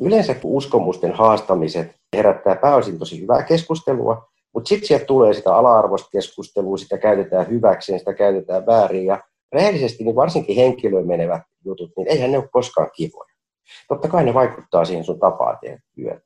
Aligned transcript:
Yleensä 0.00 0.34
uskomusten 0.44 1.12
haastamiset 1.12 1.94
herättää 2.16 2.56
pääosin 2.56 2.98
tosi 2.98 3.20
hyvää 3.20 3.42
keskustelua, 3.42 4.28
mutta 4.54 4.68
sitten 4.68 4.88
sieltä 4.88 5.04
tulee 5.04 5.34
sitä 5.34 5.54
ala-arvoista 5.54 6.08
keskustelua, 6.12 6.76
sitä 6.76 6.98
käytetään 6.98 7.48
hyväkseen, 7.48 7.98
sitä 7.98 8.14
käytetään 8.14 8.66
väärin. 8.66 9.06
Ja 9.06 9.22
rehellisesti 9.52 10.04
niin 10.04 10.16
varsinkin 10.16 10.56
henkilöön 10.56 11.06
menevät 11.06 11.42
jutut, 11.64 11.92
niin 11.96 12.08
eihän 12.08 12.32
ne 12.32 12.38
ole 12.38 12.48
koskaan 12.52 12.90
kivoja. 12.96 13.34
Totta 13.88 14.08
kai 14.08 14.24
ne 14.24 14.34
vaikuttaa 14.34 14.84
siihen 14.84 15.04
sun 15.04 15.20
tapaan 15.20 15.58
tehdä 15.60 15.80
työtä. 15.94 16.20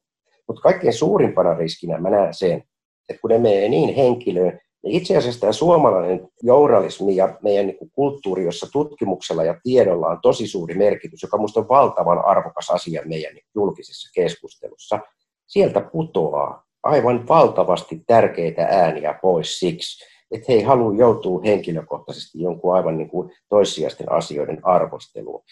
Mutta 0.49 0.63
kaikkein 0.63 0.93
suurimpana 0.93 1.55
riskinä 1.55 1.99
mä 1.99 2.11
näen 2.11 2.35
sen, 2.35 2.63
että 3.09 3.21
kun 3.21 3.31
ne 3.31 3.39
menee 3.39 3.69
niin 3.69 3.95
henkilöön, 3.95 4.61
itse 4.85 5.17
asiassa 5.17 5.41
tämä 5.41 5.53
suomalainen 5.53 6.29
journalismi 6.43 7.17
ja 7.17 7.39
meidän 7.43 7.67
niin 7.67 7.91
kulttuuri, 7.93 8.45
jossa 8.45 8.67
tutkimuksella 8.73 9.45
ja 9.45 9.61
tiedolla 9.63 10.07
on 10.09 10.19
tosi 10.23 10.47
suuri 10.47 10.75
merkitys, 10.75 11.23
joka 11.23 11.37
minusta 11.37 11.61
on 11.61 11.69
valtavan 11.69 12.25
arvokas 12.25 12.71
asia 12.71 13.03
meidän 13.05 13.37
julkisessa 13.55 14.11
keskustelussa, 14.15 14.99
sieltä 15.47 15.81
putoaa 15.81 16.65
aivan 16.83 17.29
valtavasti 17.29 18.03
tärkeitä 18.07 18.67
ääniä 18.71 19.19
pois 19.23 19.59
siksi, 19.59 20.05
että 20.31 20.45
he 20.49 20.55
ei 20.55 20.63
halua 20.63 20.95
joutua 20.95 21.41
henkilökohtaisesti 21.45 22.43
jonkun 22.43 22.75
aivan 22.75 22.99
niin 22.99 23.11
kuin 23.11 23.31
toissijaisten 23.49 24.13
asioiden 24.13 24.59
arvosteluun. 24.63 25.45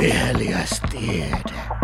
Viheliäs 0.00 0.82
tiede. 0.90 1.75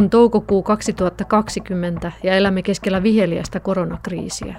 On 0.00 0.10
toukokuu 0.10 0.62
2020 0.62 2.12
ja 2.22 2.36
elämme 2.36 2.62
keskellä 2.62 3.02
viheliästä 3.02 3.60
koronakriisiä. 3.60 4.56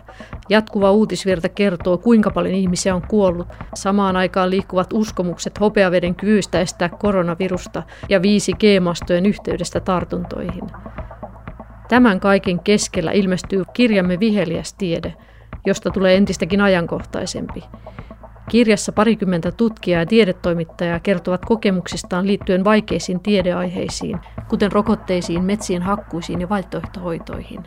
Jatkuva 0.50 0.92
uutisvirta 0.92 1.50
kertoo, 1.50 1.98
kuinka 1.98 2.32
paljon 2.32 2.56
ihmisiä 2.56 2.96
on 2.96 3.02
kuollut. 3.08 3.48
Samaan 3.74 4.16
aikaan 4.16 4.50
liikkuvat 4.50 4.94
uskomukset 4.94 5.60
hopeaveden 5.60 6.16
kyvystä 6.16 6.60
estää 6.60 6.90
koronavirusta 6.90 7.84
ja 8.10 8.20
5G-mastojen 8.20 9.26
yhteydestä 9.26 9.80
tartuntoihin. 9.80 10.64
Tämän 11.90 12.20
kaiken 12.20 12.60
keskellä 12.60 13.12
ilmestyy 13.12 13.64
kirjamme 13.74 14.20
Viheliäs 14.20 14.74
tiede, 14.74 15.14
josta 15.66 15.90
tulee 15.90 16.18
entistäkin 16.18 16.62
ajankohtaisempi. 16.62 17.64
Kirjassa 18.52 18.92
parikymmentä 18.92 19.52
tutkijaa 19.52 20.02
ja 20.02 20.06
tiedetoimittajaa 20.06 21.00
kertovat 21.00 21.46
kokemuksistaan 21.46 22.28
liittyen 22.28 22.64
vaikeisiin 22.64 23.20
tiedeaiheisiin, 23.20 24.20
kuten 24.48 24.72
rokotteisiin, 24.72 25.44
metsien 25.44 25.82
hakkuisiin 25.82 26.42
ja 26.42 26.50
vaihtoehtohoitoihin. 26.50 27.64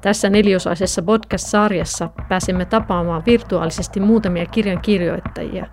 Tässä 0.00 0.30
neliosaisessa 0.30 1.02
podcast-sarjassa 1.02 2.10
pääsemme 2.28 2.64
tapaamaan 2.64 3.22
virtuaalisesti 3.26 4.00
muutamia 4.00 4.46
kirjan 4.46 4.80
kirjoittajia. 4.82 5.66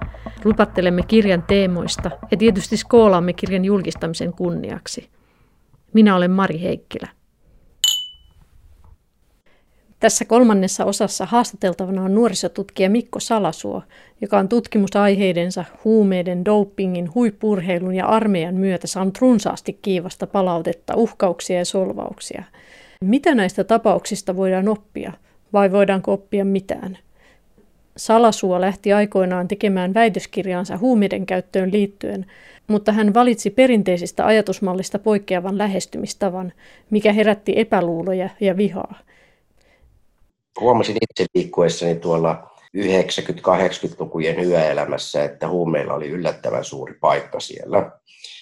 Lupattelemme 0.45 1.01
kirjan 1.07 1.43
teemoista 1.43 2.11
ja 2.31 2.37
tietysti 2.37 2.77
skoolaamme 2.77 3.33
kirjan 3.33 3.65
julkistamisen 3.65 4.33
kunniaksi. 4.33 5.09
Minä 5.93 6.15
olen 6.15 6.31
Mari 6.31 6.61
Heikkilä. 6.61 7.07
Tässä 10.03 10.25
kolmannessa 10.25 10.85
osassa 10.85 11.25
haastateltavana 11.25 12.03
on 12.03 12.15
nuorisotutkija 12.15 12.89
Mikko 12.89 13.19
Salasuo, 13.19 13.83
joka 14.21 14.37
on 14.37 14.49
tutkimusaiheidensa 14.49 15.65
huumeiden, 15.83 16.45
dopingin, 16.45 17.13
huippurheilun 17.15 17.95
ja 17.95 18.05
armeijan 18.05 18.55
myötä 18.55 18.87
saanut 18.87 19.17
runsaasti 19.21 19.79
kiivasta 19.81 20.27
palautetta, 20.27 20.95
uhkauksia 20.95 21.57
ja 21.57 21.65
solvauksia. 21.65 22.43
Mitä 23.01 23.35
näistä 23.35 23.63
tapauksista 23.63 24.35
voidaan 24.35 24.67
oppia, 24.67 25.13
vai 25.53 25.71
voidaanko 25.71 26.13
oppia 26.13 26.45
mitään? 26.45 26.97
Salasuo 27.97 28.61
lähti 28.61 28.93
aikoinaan 28.93 29.47
tekemään 29.47 29.93
väitöskirjaansa 29.93 30.77
huumeiden 30.77 31.25
käyttöön 31.25 31.71
liittyen, 31.71 32.25
mutta 32.67 32.91
hän 32.91 33.13
valitsi 33.13 33.49
perinteisistä 33.49 34.25
ajatusmallista 34.25 34.99
poikkeavan 34.99 35.57
lähestymistavan, 35.57 36.53
mikä 36.89 37.13
herätti 37.13 37.53
epäluuloja 37.55 38.29
ja 38.39 38.57
vihaa– 38.57 38.99
huomasin 40.59 40.97
itse 41.02 41.25
liikkuessani 41.36 41.96
tuolla 41.96 42.53
90-80-lukujen 42.78 44.40
yöelämässä, 44.40 45.24
että 45.24 45.47
huumeilla 45.47 45.94
oli 45.94 46.09
yllättävän 46.09 46.64
suuri 46.64 46.94
paikka 47.02 47.40
siellä. 47.40 47.91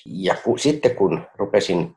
Ja 0.06 0.36
ku, 0.44 0.58
sitten 0.58 0.96
kun 0.96 1.22
rupesin 1.38 1.96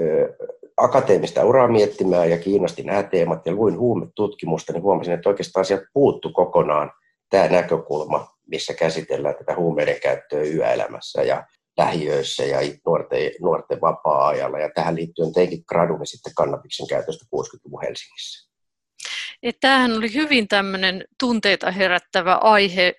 ö, 0.00 0.36
akateemista 0.76 1.44
uraa 1.44 1.68
miettimään 1.68 2.30
ja 2.30 2.38
kiinnosti 2.38 2.82
nämä 2.82 3.02
teemat 3.02 3.46
ja 3.46 3.52
luin 3.52 3.78
huumetutkimusta, 3.78 4.72
niin 4.72 4.82
huomasin, 4.82 5.14
että 5.14 5.28
oikeastaan 5.28 5.64
sieltä 5.64 5.86
puuttu 5.92 6.32
kokonaan 6.32 6.92
tämä 7.30 7.48
näkökulma, 7.48 8.28
missä 8.46 8.74
käsitellään 8.74 9.34
tätä 9.34 9.56
huumeiden 9.56 10.00
käyttöä 10.00 10.42
yöelämässä 10.42 11.22
ja 11.22 11.46
lähiöissä 11.78 12.44
ja 12.44 12.58
nuorten, 12.86 13.30
nuorten 13.40 13.80
vapaa-ajalla. 13.80 14.58
Ja 14.58 14.70
tähän 14.74 14.96
liittyen 14.96 15.32
teinkin 15.32 15.64
graduni 15.68 16.06
sitten 16.06 16.34
kannabiksen 16.36 16.86
käytöstä 16.86 17.24
60-luvun 17.24 17.82
Helsingissä 17.82 18.45
että 19.42 19.60
tämähän 19.60 19.96
oli 19.96 20.14
hyvin 20.14 20.48
tämmöinen 20.48 21.04
tunteita 21.20 21.70
herättävä 21.70 22.34
aihe 22.34 22.94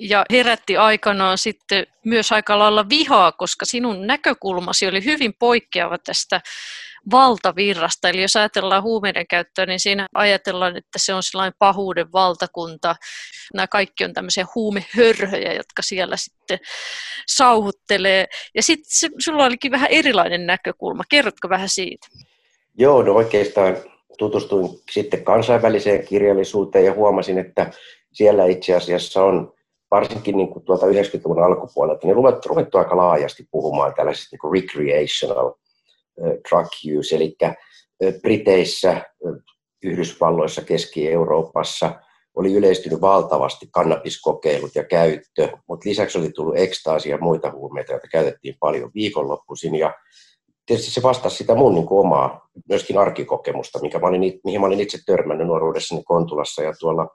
ja 0.00 0.24
herätti 0.30 0.76
aikanaan 0.76 1.38
sitten 1.38 1.86
myös 2.04 2.32
aika 2.32 2.58
lailla 2.58 2.88
vihaa, 2.88 3.32
koska 3.32 3.64
sinun 3.64 4.06
näkökulmasi 4.06 4.86
oli 4.86 5.04
hyvin 5.04 5.34
poikkeava 5.38 5.98
tästä 5.98 6.40
valtavirrasta. 7.10 8.08
Eli 8.08 8.22
jos 8.22 8.36
ajatellaan 8.36 8.82
huumeiden 8.82 9.26
käyttöä, 9.26 9.66
niin 9.66 9.80
siinä 9.80 10.06
ajatellaan, 10.14 10.76
että 10.76 10.98
se 10.98 11.14
on 11.14 11.22
sellainen 11.22 11.54
pahuuden 11.58 12.12
valtakunta. 12.12 12.96
Nämä 13.54 13.66
kaikki 13.66 14.04
on 14.04 14.12
tämmöisiä 14.12 14.46
huumehörhöjä, 14.54 15.52
jotka 15.52 15.82
siellä 15.82 16.16
sitten 16.16 16.58
sauhuttelee. 17.26 18.26
Ja 18.54 18.62
sitten 18.62 19.10
sulla 19.18 19.44
olikin 19.44 19.72
vähän 19.72 19.90
erilainen 19.90 20.46
näkökulma. 20.46 21.02
Kerrotko 21.10 21.48
vähän 21.48 21.68
siitä? 21.68 22.06
Joo, 22.78 23.02
no 23.02 23.12
oikeastaan 23.12 23.76
tutustuin 24.20 24.68
sitten 24.90 25.24
kansainväliseen 25.24 26.06
kirjallisuuteen 26.06 26.84
ja 26.84 26.94
huomasin, 26.94 27.38
että 27.38 27.70
siellä 28.12 28.46
itse 28.46 28.74
asiassa 28.74 29.24
on 29.24 29.52
varsinkin 29.90 30.36
niin 30.36 30.48
kuin 30.48 30.64
tuolta 30.64 30.86
90-luvun 30.86 31.42
alkupuolelta, 31.42 32.06
niin 32.06 32.16
ruvettu, 32.16 32.48
ruvettu 32.48 32.78
aika 32.78 32.96
laajasti 32.96 33.48
puhumaan 33.50 33.94
tällaisesta 33.94 34.28
niin 34.32 34.38
kuin 34.38 34.62
recreational 34.62 35.52
drug 36.18 36.98
use, 36.98 37.16
eli 37.16 37.36
Briteissä, 38.22 39.02
Yhdysvalloissa, 39.82 40.62
Keski-Euroopassa 40.62 41.92
oli 42.34 42.54
yleistynyt 42.54 43.00
valtavasti 43.00 43.68
kannabiskokeilut 43.70 44.74
ja 44.74 44.84
käyttö, 44.84 45.48
mutta 45.68 45.88
lisäksi 45.88 46.18
oli 46.18 46.30
tullut 46.32 46.58
ekstaasia 46.58 47.14
ja 47.14 47.18
muita 47.20 47.50
huumeita, 47.50 47.92
joita 47.92 48.08
käytettiin 48.08 48.56
paljon 48.60 48.90
viikonloppuisin, 48.94 49.74
ja 49.74 49.94
tietysti 50.70 50.90
se 50.90 51.02
vastasi 51.02 51.36
sitä 51.36 51.54
mun 51.54 51.74
niin 51.74 51.86
omaa 51.90 52.48
myöskin 52.68 52.98
arkikokemusta, 52.98 53.78
mikä 53.82 53.98
mä 53.98 54.06
olin, 54.06 54.40
mihin 54.44 54.60
mä 54.60 54.66
olin 54.66 54.80
itse 54.80 54.98
törmännyt 55.06 55.46
nuoruudessani 55.46 56.02
Kontulassa 56.04 56.62
ja 56.62 56.72
tuolla 56.80 57.08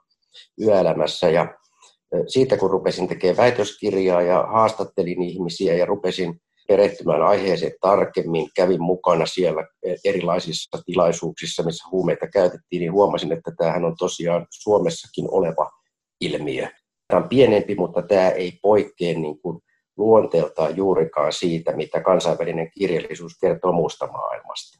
yöelämässä. 0.60 1.30
Ja 1.30 1.54
siitä 2.26 2.56
kun 2.56 2.70
rupesin 2.70 3.08
tekemään 3.08 3.36
väitöskirjaa 3.36 4.22
ja 4.22 4.46
haastattelin 4.52 5.22
ihmisiä 5.22 5.74
ja 5.74 5.86
rupesin 5.86 6.40
perehtymään 6.68 7.22
aiheeseen 7.22 7.72
tarkemmin, 7.80 8.48
kävin 8.56 8.82
mukana 8.82 9.26
siellä 9.26 9.66
erilaisissa 10.04 10.82
tilaisuuksissa, 10.86 11.62
missä 11.62 11.88
huumeita 11.90 12.26
käytettiin, 12.26 12.80
niin 12.80 12.92
huomasin, 12.92 13.32
että 13.32 13.52
tämähän 13.58 13.84
on 13.84 13.94
tosiaan 13.98 14.46
Suomessakin 14.50 15.26
oleva 15.30 15.70
ilmiö. 16.20 16.68
Tämä 17.08 17.22
on 17.22 17.28
pienempi, 17.28 17.74
mutta 17.74 18.02
tämä 18.02 18.28
ei 18.28 18.52
poikkea 18.62 19.18
niin 19.18 19.38
kuin 19.38 19.58
luonteeltaan 19.96 20.76
juurikaan 20.76 21.32
siitä, 21.32 21.76
mitä 21.76 22.00
kansainvälinen 22.00 22.70
kirjallisuus 22.70 23.38
kertoo 23.40 23.72
muusta 23.72 24.06
maailmasta. 24.06 24.78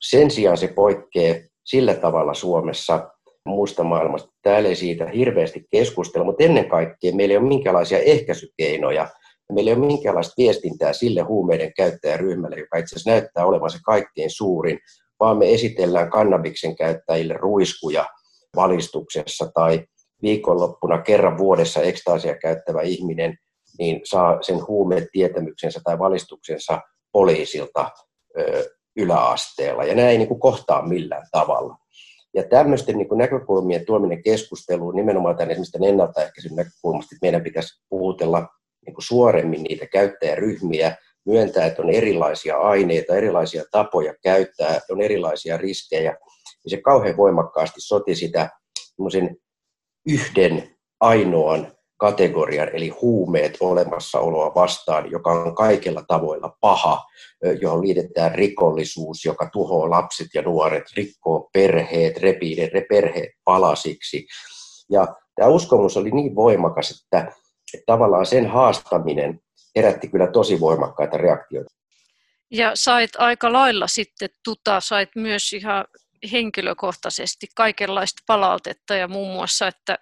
Sen 0.00 0.30
sijaan 0.30 0.56
se 0.56 0.68
poikkeaa 0.68 1.36
sillä 1.64 1.94
tavalla 1.94 2.34
Suomessa 2.34 3.10
muusta 3.46 3.84
maailmasta. 3.84 4.32
Täällä 4.42 4.68
ei 4.68 4.76
siitä 4.76 5.06
hirveästi 5.06 5.66
keskustella, 5.70 6.24
mutta 6.26 6.44
ennen 6.44 6.68
kaikkea 6.68 7.14
meillä 7.14 7.32
ei 7.32 7.38
ole 7.38 7.48
minkälaisia 7.48 7.98
ehkäisykeinoja, 7.98 9.08
meillä 9.52 9.70
ei 9.70 9.76
ole 9.76 9.86
minkäänlaista 9.86 10.34
viestintää 10.38 10.92
sille 10.92 11.20
huumeiden 11.20 11.72
käyttäjäryhmälle, 11.76 12.56
joka 12.56 12.78
itse 12.78 12.94
asiassa 12.94 13.10
näyttää 13.10 13.46
olevan 13.46 13.70
se 13.70 13.78
kaikkein 13.84 14.30
suurin, 14.30 14.78
vaan 15.20 15.36
me 15.38 15.54
esitellään 15.54 16.10
kannabiksen 16.10 16.76
käyttäjille 16.76 17.34
ruiskuja 17.34 18.06
valistuksessa 18.56 19.50
tai 19.54 19.84
viikonloppuna 20.22 21.02
kerran 21.02 21.38
vuodessa 21.38 21.82
ekstaasia 21.82 22.38
käyttävä 22.38 22.82
ihminen 22.82 23.38
niin 23.78 24.00
saa 24.04 24.42
sen 24.42 24.66
huumetietämyksensä 24.66 25.80
tai 25.84 25.98
valistuksensa 25.98 26.80
poliisilta 27.12 27.90
ö, 28.38 28.64
yläasteella. 28.96 29.84
Ja 29.84 29.94
nämä 29.94 30.08
ei 30.08 30.18
niin 30.18 30.28
kuin 30.28 30.40
kohtaa 30.40 30.86
millään 30.86 31.26
tavalla. 31.32 31.76
Ja 32.34 32.42
tämmöisten 32.42 32.98
niin 32.98 33.08
kuin 33.08 33.18
näkökulmien 33.18 33.86
tuominen 33.86 34.22
keskusteluun 34.22 34.96
nimenomaan 34.96 35.36
tämän 35.36 35.50
esimerkiksi 35.50 35.72
tämän 35.72 35.88
ennaltaehkäisyn 35.88 36.56
näkökulmasta, 36.56 37.14
että 37.14 37.26
meidän 37.26 37.42
pitäisi 37.42 37.82
puhutella 37.88 38.48
niin 38.86 38.94
kuin 38.94 39.04
suoremmin 39.04 39.62
niitä 39.62 39.86
käyttäjäryhmiä, 39.86 40.96
myöntää, 41.26 41.66
että 41.66 41.82
on 41.82 41.90
erilaisia 41.90 42.58
aineita, 42.58 43.16
erilaisia 43.16 43.64
tapoja 43.70 44.14
käyttää, 44.22 44.80
on 44.90 45.00
erilaisia 45.00 45.56
riskejä, 45.56 46.10
niin 46.64 46.70
se 46.70 46.80
kauhean 46.80 47.16
voimakkaasti 47.16 47.80
soti 47.80 48.14
sitä 48.14 48.50
yhden 50.06 50.76
ainoan 51.00 51.72
kategorian, 51.98 52.68
eli 52.72 52.88
huumeet 52.88 53.56
olemassaoloa 53.60 54.54
vastaan, 54.54 55.10
joka 55.10 55.32
on 55.32 55.54
kaikilla 55.54 56.02
tavoilla 56.08 56.56
paha, 56.60 57.04
johon 57.60 57.82
liitetään 57.82 58.34
rikollisuus, 58.34 59.24
joka 59.24 59.50
tuhoaa 59.52 59.90
lapset 59.90 60.26
ja 60.34 60.42
nuoret, 60.42 60.84
rikkoo 60.96 61.50
perheet, 61.52 62.16
repii 62.16 62.70
ne 62.74 62.80
perheet 62.88 63.30
palasiksi. 63.44 64.26
Ja 64.90 65.06
tämä 65.34 65.48
uskomus 65.48 65.96
oli 65.96 66.10
niin 66.10 66.34
voimakas, 66.34 66.90
että, 66.90 67.32
että 67.74 67.84
tavallaan 67.86 68.26
sen 68.26 68.46
haastaminen 68.46 69.40
herätti 69.76 70.08
kyllä 70.08 70.26
tosi 70.26 70.60
voimakkaita 70.60 71.16
reaktioita. 71.16 71.74
Ja 72.50 72.72
sait 72.74 73.10
aika 73.18 73.52
lailla 73.52 73.86
sitten 73.86 74.28
tuta, 74.44 74.80
sait 74.80 75.08
myös 75.16 75.52
ihan 75.52 75.84
henkilökohtaisesti 76.32 77.46
kaikenlaista 77.56 78.22
palautetta 78.26 78.94
ja 78.94 79.08
muun 79.08 79.32
muassa, 79.32 79.66
että 79.66 79.98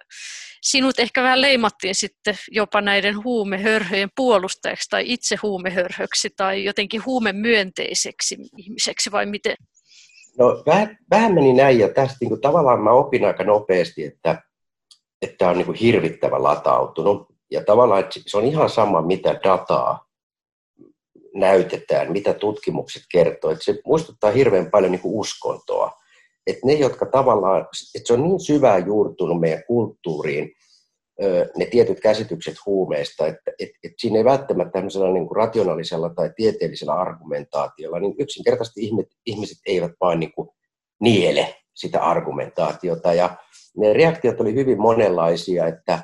sinut 0.61 0.99
ehkä 0.99 1.23
vähän 1.23 1.41
leimattiin 1.41 1.95
sitten 1.95 2.37
jopa 2.51 2.81
näiden 2.81 3.23
huumehörhöjen 3.23 4.09
puolustajaksi 4.15 4.89
tai 4.89 5.03
itse 5.05 5.35
huumehörhöksi 5.43 6.29
tai 6.37 6.63
jotenkin 6.63 7.05
huumemyönteiseksi 7.05 8.37
ihmiseksi 8.57 9.11
vai 9.11 9.25
miten? 9.25 9.55
No 10.39 10.63
vähän, 10.65 10.97
vähän 11.11 11.33
meni 11.33 11.53
näin 11.53 11.79
ja 11.79 11.89
tästä 11.89 12.17
niin 12.21 12.29
kuin, 12.29 12.41
tavallaan 12.41 12.79
mä 12.79 12.91
opin 12.91 13.25
aika 13.25 13.43
nopeasti, 13.43 14.05
että, 14.05 14.41
että 15.21 15.49
on 15.49 15.57
niin 15.57 15.65
kuin 15.65 15.77
hirvittävän 15.77 16.43
latautunut 16.43 17.27
ja 17.51 17.63
tavallaan 17.63 18.03
se 18.27 18.37
on 18.37 18.45
ihan 18.45 18.69
sama 18.69 19.01
mitä 19.01 19.39
dataa 19.43 20.07
näytetään, 21.33 22.11
mitä 22.11 22.33
tutkimukset 22.33 23.03
kertoo. 23.11 23.51
Että 23.51 23.63
se 23.63 23.79
muistuttaa 23.85 24.31
hirveän 24.31 24.71
paljon 24.71 24.91
niin 24.91 25.01
kuin 25.01 25.19
uskontoa 25.19 25.91
että 26.47 26.61
ne, 26.67 26.73
jotka 26.73 27.05
tavallaan, 27.05 27.61
että 27.95 28.07
se 28.07 28.13
on 28.13 28.23
niin 28.23 28.39
syvään 28.39 28.85
juurtunut 28.85 29.39
meidän 29.39 29.63
kulttuuriin, 29.67 30.51
ne 31.57 31.65
tietyt 31.65 31.99
käsitykset 31.99 32.55
huumeista, 32.65 33.27
että 33.27 33.51
et, 33.59 33.69
et 33.83 33.91
siinä 33.97 34.17
ei 34.17 34.25
välttämättä 34.25 34.71
tämmöisellä 34.71 35.13
niin 35.13 35.27
kuin 35.27 35.35
rationaalisella 35.35 36.09
tai 36.09 36.31
tieteellisellä 36.35 36.93
argumentaatiolla, 36.93 37.99
niin 37.99 38.15
yksinkertaisesti 38.19 38.81
ihmiset, 38.81 39.11
ihmiset 39.25 39.57
eivät 39.65 39.91
vain 40.01 40.19
niin 40.19 40.33
kuin 40.33 40.49
niele 41.01 41.55
sitä 41.73 42.03
argumentaatiota. 42.03 43.13
Ja 43.13 43.37
ne 43.77 43.93
reaktiot 43.93 44.41
oli 44.41 44.53
hyvin 44.53 44.81
monenlaisia, 44.81 45.67
että 45.67 46.03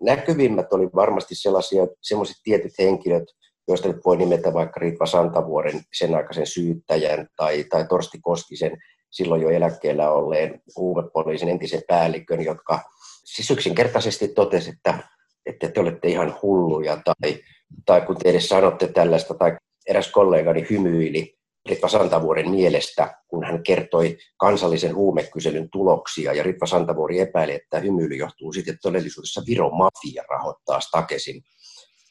näkyvimmät 0.00 0.72
oli 0.72 0.88
varmasti 0.94 1.34
sellaisia, 1.34 1.86
sellaiset 2.00 2.36
tietyt 2.44 2.72
henkilöt, 2.78 3.24
joista 3.68 3.88
nyt 3.88 4.04
voi 4.04 4.16
nimetä 4.16 4.52
vaikka 4.54 4.80
Ritva 4.80 5.06
Santavuoren 5.06 5.80
sen 5.92 6.14
aikaisen 6.14 6.46
syyttäjän 6.46 7.28
tai, 7.36 7.64
tai 7.64 7.86
Torsti 7.88 8.18
Koskisen 8.22 8.78
silloin 9.10 9.42
jo 9.42 9.48
eläkkeellä 9.48 10.10
olleen 10.10 10.62
huumepoliisin 10.76 11.48
entisen 11.48 11.82
päällikön, 11.88 12.44
jotka 12.44 12.80
siis 13.24 13.50
yksinkertaisesti 13.50 14.28
totesi, 14.28 14.70
että, 14.70 14.98
että 15.46 15.68
te 15.68 15.80
olette 15.80 16.08
ihan 16.08 16.36
hulluja 16.42 16.98
tai, 17.04 17.38
tai 17.86 18.00
kun 18.00 18.16
te 18.16 18.30
edes 18.30 18.48
sanotte 18.48 18.86
tällaista, 18.86 19.34
tai 19.34 19.56
eräs 19.86 20.08
kollegani 20.08 20.66
hymyili 20.70 21.40
Ritva 21.68 21.88
Santavuoren 21.88 22.50
mielestä, 22.50 23.14
kun 23.28 23.44
hän 23.44 23.62
kertoi 23.62 24.18
kansallisen 24.36 24.94
huumekyselyn 24.94 25.68
tuloksia, 25.70 26.32
ja 26.32 26.42
Ritva 26.42 26.66
Santavuori 26.66 27.20
epäili, 27.20 27.52
että 27.52 27.78
hymyily 27.78 28.14
johtuu 28.14 28.52
siitä, 28.52 28.70
että 28.70 28.80
todellisuudessa 28.82 29.42
Viron 29.46 29.76
mafia 29.76 30.22
rahoittaa 30.30 30.80
Stakesin 30.80 31.42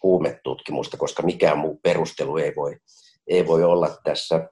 huumetutkimusta, 0.04 0.98
koska 0.98 1.24
mikään 1.24 1.58
muu 1.58 1.80
perustelu 1.84 2.38
ei 2.38 2.54
voi, 2.56 2.78
ei 3.28 3.48
voi 3.48 3.64
olla 3.64 3.98
tässä. 4.04 4.50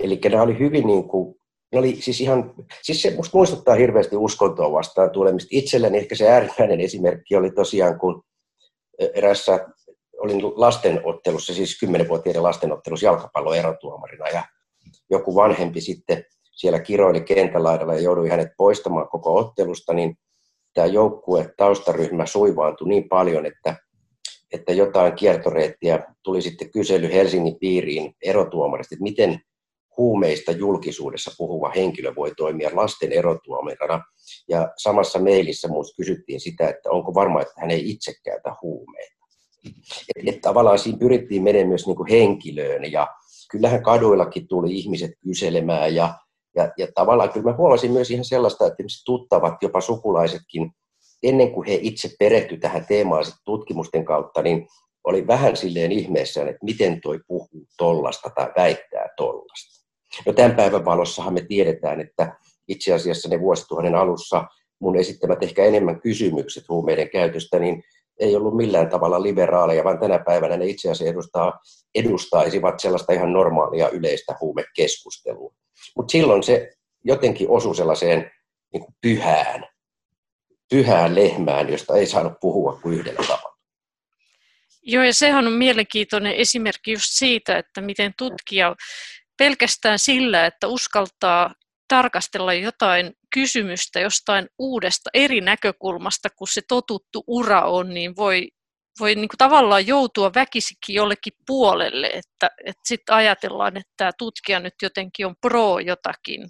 Eli 0.00 0.20
nämä 0.30 0.42
oli 0.42 0.58
hyvin 0.58 0.86
niin 0.86 1.08
kuin 1.08 1.34
ne 1.72 1.78
oli 1.78 1.96
siis 2.00 2.20
ihan, 2.20 2.54
siis 2.82 3.02
se 3.02 3.16
musta 3.16 3.36
muistuttaa 3.36 3.74
hirveästi 3.74 4.16
uskontoa 4.16 4.72
vastaan 4.72 5.10
tulemista. 5.10 5.48
Itselleni 5.50 5.98
ehkä 5.98 6.14
se 6.14 6.28
äärimmäinen 6.28 6.80
esimerkki 6.80 7.36
oli 7.36 7.50
tosiaan, 7.50 7.98
kun 7.98 8.22
erässä 9.14 9.66
olin 10.18 10.42
lastenottelussa, 10.42 11.54
siis 11.54 11.78
kymmenenvuotiaiden 11.80 12.42
lastenottelussa 12.42 13.06
jalkapallon 13.06 13.56
erotuomarina 13.56 14.28
ja 14.28 14.44
joku 15.10 15.34
vanhempi 15.34 15.80
sitten 15.80 16.24
siellä 16.52 16.80
kiroili 16.80 17.20
kentälaidalla 17.20 17.94
ja 17.94 18.00
joudui 18.00 18.28
hänet 18.28 18.48
poistamaan 18.56 19.08
koko 19.08 19.36
ottelusta, 19.36 19.94
niin 19.94 20.16
tämä 20.74 20.86
joukkue, 20.86 21.54
taustaryhmä 21.56 22.26
suivaantui 22.26 22.88
niin 22.88 23.08
paljon, 23.08 23.46
että, 23.46 23.76
että 24.52 24.72
jotain 24.72 25.12
kiertoreittiä 25.12 26.06
tuli 26.22 26.42
sitten 26.42 26.70
kysely 26.70 27.12
Helsingin 27.12 27.58
piiriin 27.58 28.14
erotuomarista, 28.22 28.94
että 28.94 29.02
miten 29.02 29.40
huumeista 29.96 30.52
julkisuudessa 30.52 31.30
puhuva 31.38 31.72
henkilö 31.76 32.14
voi 32.14 32.32
toimia 32.36 32.70
lasten 32.72 33.12
erotuomarina. 33.12 34.04
Ja 34.48 34.72
samassa 34.76 35.18
mailissa 35.18 35.68
minusta 35.68 35.96
kysyttiin 35.96 36.40
sitä, 36.40 36.68
että 36.68 36.90
onko 36.90 37.14
varma, 37.14 37.40
että 37.40 37.54
hän 37.60 37.70
ei 37.70 37.90
itse 37.90 38.12
käytä 38.24 38.54
huumeita. 38.62 39.22
Et, 40.16 40.28
et 40.28 40.40
tavallaan 40.40 40.78
siinä 40.78 40.98
pyrittiin 40.98 41.42
menemään 41.42 41.68
myös 41.68 41.86
niin 41.86 42.06
henkilöön 42.10 42.92
ja 42.92 43.08
kyllähän 43.50 43.82
kaduillakin 43.82 44.48
tuli 44.48 44.74
ihmiset 44.78 45.10
kyselemään 45.24 45.94
ja, 45.94 46.14
ja, 46.56 46.72
ja 46.78 46.86
tavallaan 46.94 47.32
kyllä 47.32 47.50
mä 47.50 47.56
huomasin 47.56 47.92
myös 47.92 48.10
ihan 48.10 48.24
sellaista, 48.24 48.66
että 48.66 48.82
tuttavat, 49.04 49.54
jopa 49.62 49.80
sukulaisetkin, 49.80 50.70
ennen 51.22 51.52
kuin 51.52 51.68
he 51.68 51.78
itse 51.82 52.10
perehty 52.18 52.56
tähän 52.56 52.86
teemaan 52.86 53.24
tutkimusten 53.44 54.04
kautta, 54.04 54.42
niin 54.42 54.66
oli 55.04 55.26
vähän 55.26 55.56
silleen 55.56 55.92
ihmeessään, 55.92 56.48
että 56.48 56.64
miten 56.64 57.00
toi 57.00 57.20
puhuu 57.28 57.66
tollasta 57.78 58.30
tai 58.34 58.52
väittää 58.56 59.08
tollasta. 59.16 59.81
No 60.26 60.32
tämän 60.32 60.56
päivän 60.56 60.84
valossahan 60.84 61.34
me 61.34 61.40
tiedetään, 61.48 62.00
että 62.00 62.36
itse 62.68 62.92
asiassa 62.92 63.28
ne 63.28 63.40
vuosituhannen 63.40 63.94
alussa 63.94 64.44
mun 64.80 64.96
esittämät 64.96 65.42
ehkä 65.42 65.64
enemmän 65.64 66.00
kysymykset 66.00 66.68
huumeiden 66.68 67.10
käytöstä, 67.10 67.58
niin 67.58 67.82
ei 68.20 68.36
ollut 68.36 68.56
millään 68.56 68.88
tavalla 68.88 69.22
liberaaleja, 69.22 69.84
vaan 69.84 70.00
tänä 70.00 70.18
päivänä 70.18 70.56
ne 70.56 70.66
itse 70.66 70.90
asiassa 70.90 71.12
edustaa, 71.12 71.60
edustaisivat 71.94 72.80
sellaista 72.80 73.12
ihan 73.12 73.32
normaalia 73.32 73.88
yleistä 73.88 74.36
huumekeskustelua. 74.40 75.54
Mutta 75.96 76.12
silloin 76.12 76.42
se 76.42 76.70
jotenkin 77.04 77.48
osui 77.48 77.76
sellaiseen 77.76 78.30
niin 78.72 78.80
kuin 78.80 78.94
pyhään, 79.00 79.66
pyhään 80.70 81.14
lehmään, 81.14 81.68
josta 81.72 81.96
ei 81.96 82.06
saanut 82.06 82.32
puhua 82.40 82.78
kuin 82.82 82.98
yhdellä 82.98 83.20
tavalla. 83.28 83.58
Joo, 84.82 85.04
ja 85.04 85.14
sehän 85.14 85.46
on 85.46 85.52
mielenkiintoinen 85.52 86.34
esimerkki 86.34 86.92
just 86.92 87.08
siitä, 87.08 87.58
että 87.58 87.80
miten 87.80 88.14
tutkija 88.18 88.74
pelkästään 89.42 89.98
sillä, 89.98 90.46
että 90.46 90.66
uskaltaa 90.66 91.54
tarkastella 91.88 92.54
jotain 92.54 93.12
kysymystä 93.34 94.00
jostain 94.00 94.48
uudesta 94.58 95.10
eri 95.14 95.40
näkökulmasta, 95.40 96.28
kun 96.36 96.48
se 96.48 96.60
totuttu 96.68 97.24
ura 97.26 97.60
on, 97.60 97.94
niin 97.94 98.16
voi, 98.16 98.48
voi 99.00 99.14
niin 99.14 99.28
kuin 99.28 99.38
tavallaan 99.38 99.86
joutua 99.86 100.30
väkisikin 100.34 100.94
jollekin 100.94 101.32
puolelle, 101.46 102.06
että, 102.06 102.50
että 102.66 102.82
sitten 102.84 103.14
ajatellaan, 103.14 103.76
että 103.76 103.92
tämä 103.96 104.10
tutkija 104.18 104.60
nyt 104.60 104.74
jotenkin 104.82 105.26
on 105.26 105.34
pro 105.40 105.78
jotakin. 105.78 106.48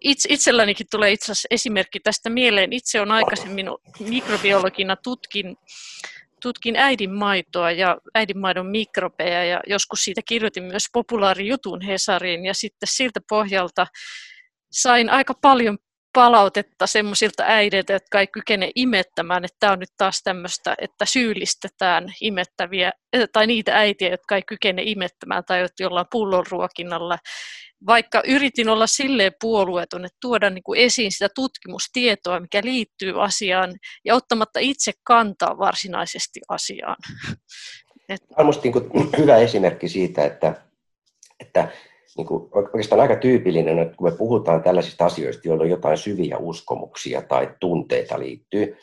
Itse, 0.00 0.28
itsellänikin 0.32 0.86
tulee 0.90 1.12
itse 1.12 1.24
asiassa 1.32 1.48
esimerkki 1.50 2.00
tästä 2.00 2.30
mieleen. 2.30 2.72
Itse 2.72 3.00
on 3.00 3.10
aikaisemmin 3.10 3.66
mikrobiologina 4.00 4.96
tutkin 4.96 5.56
tutkin 6.44 6.76
äidinmaitoa 6.76 7.70
ja 7.70 7.96
äidinmaidon 8.14 8.66
mikrobeja 8.66 9.44
ja 9.44 9.60
joskus 9.66 10.04
siitä 10.04 10.20
kirjoitin 10.28 10.64
myös 10.64 10.84
populaarijutun 10.92 11.80
Hesariin 11.80 12.44
ja 12.44 12.54
sitten 12.54 12.88
siltä 12.92 13.20
pohjalta 13.28 13.86
sain 14.72 15.10
aika 15.10 15.34
paljon 15.42 15.78
palautetta 16.14 16.86
semmoisilta 16.86 17.42
äideiltä, 17.46 17.92
jotka 17.92 18.20
ei 18.20 18.26
kykene 18.26 18.70
imettämään, 18.74 19.44
että 19.44 19.56
tämä 19.60 19.72
on 19.72 19.78
nyt 19.78 19.94
taas 19.96 20.20
tämmöistä, 20.24 20.74
että 20.78 21.06
syyllistetään 21.06 22.12
imettäviä, 22.20 22.92
tai 23.32 23.46
niitä 23.46 23.78
äitiä, 23.78 24.08
jotka 24.08 24.36
ei 24.36 24.42
kykene 24.42 24.82
imettämään 24.84 25.44
tai 25.46 25.66
jollain 25.80 26.06
pullonruokinnalla 26.10 27.18
vaikka 27.86 28.22
yritin 28.26 28.68
olla 28.68 28.86
silleen 28.86 29.32
puolueeton, 29.40 30.04
että 30.04 30.18
tuoda 30.20 30.50
niin 30.50 30.62
kuin 30.62 30.80
esiin 30.80 31.12
sitä 31.12 31.28
tutkimustietoa, 31.34 32.40
mikä 32.40 32.60
liittyy 32.64 33.24
asiaan, 33.24 33.74
ja 34.04 34.14
ottamatta 34.14 34.60
itse 34.60 34.92
kantaa 35.04 35.58
varsinaisesti 35.58 36.40
asiaan. 36.48 36.96
Minusta 38.38 38.62
niin 38.62 39.10
hyvä 39.18 39.36
esimerkki 39.36 39.88
siitä, 39.88 40.24
että, 40.24 40.54
että 41.40 41.68
niin 42.16 42.26
kuin 42.26 42.48
oikeastaan 42.52 43.00
aika 43.00 43.16
tyypillinen, 43.16 43.78
että 43.78 43.96
kun 43.96 44.10
me 44.10 44.16
puhutaan 44.16 44.62
tällaisista 44.62 45.04
asioista, 45.06 45.48
joilla 45.48 45.64
on 45.64 45.70
jotain 45.70 45.98
syviä 45.98 46.38
uskomuksia 46.38 47.22
tai 47.22 47.54
tunteita 47.60 48.18
liittyy, 48.18 48.76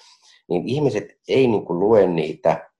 niin 0.49 0.67
ihmiset 0.67 1.05
ei 1.27 1.47
niin 1.47 1.65
kuin 1.65 1.79
lue 1.79 2.07
niitä 2.07 2.71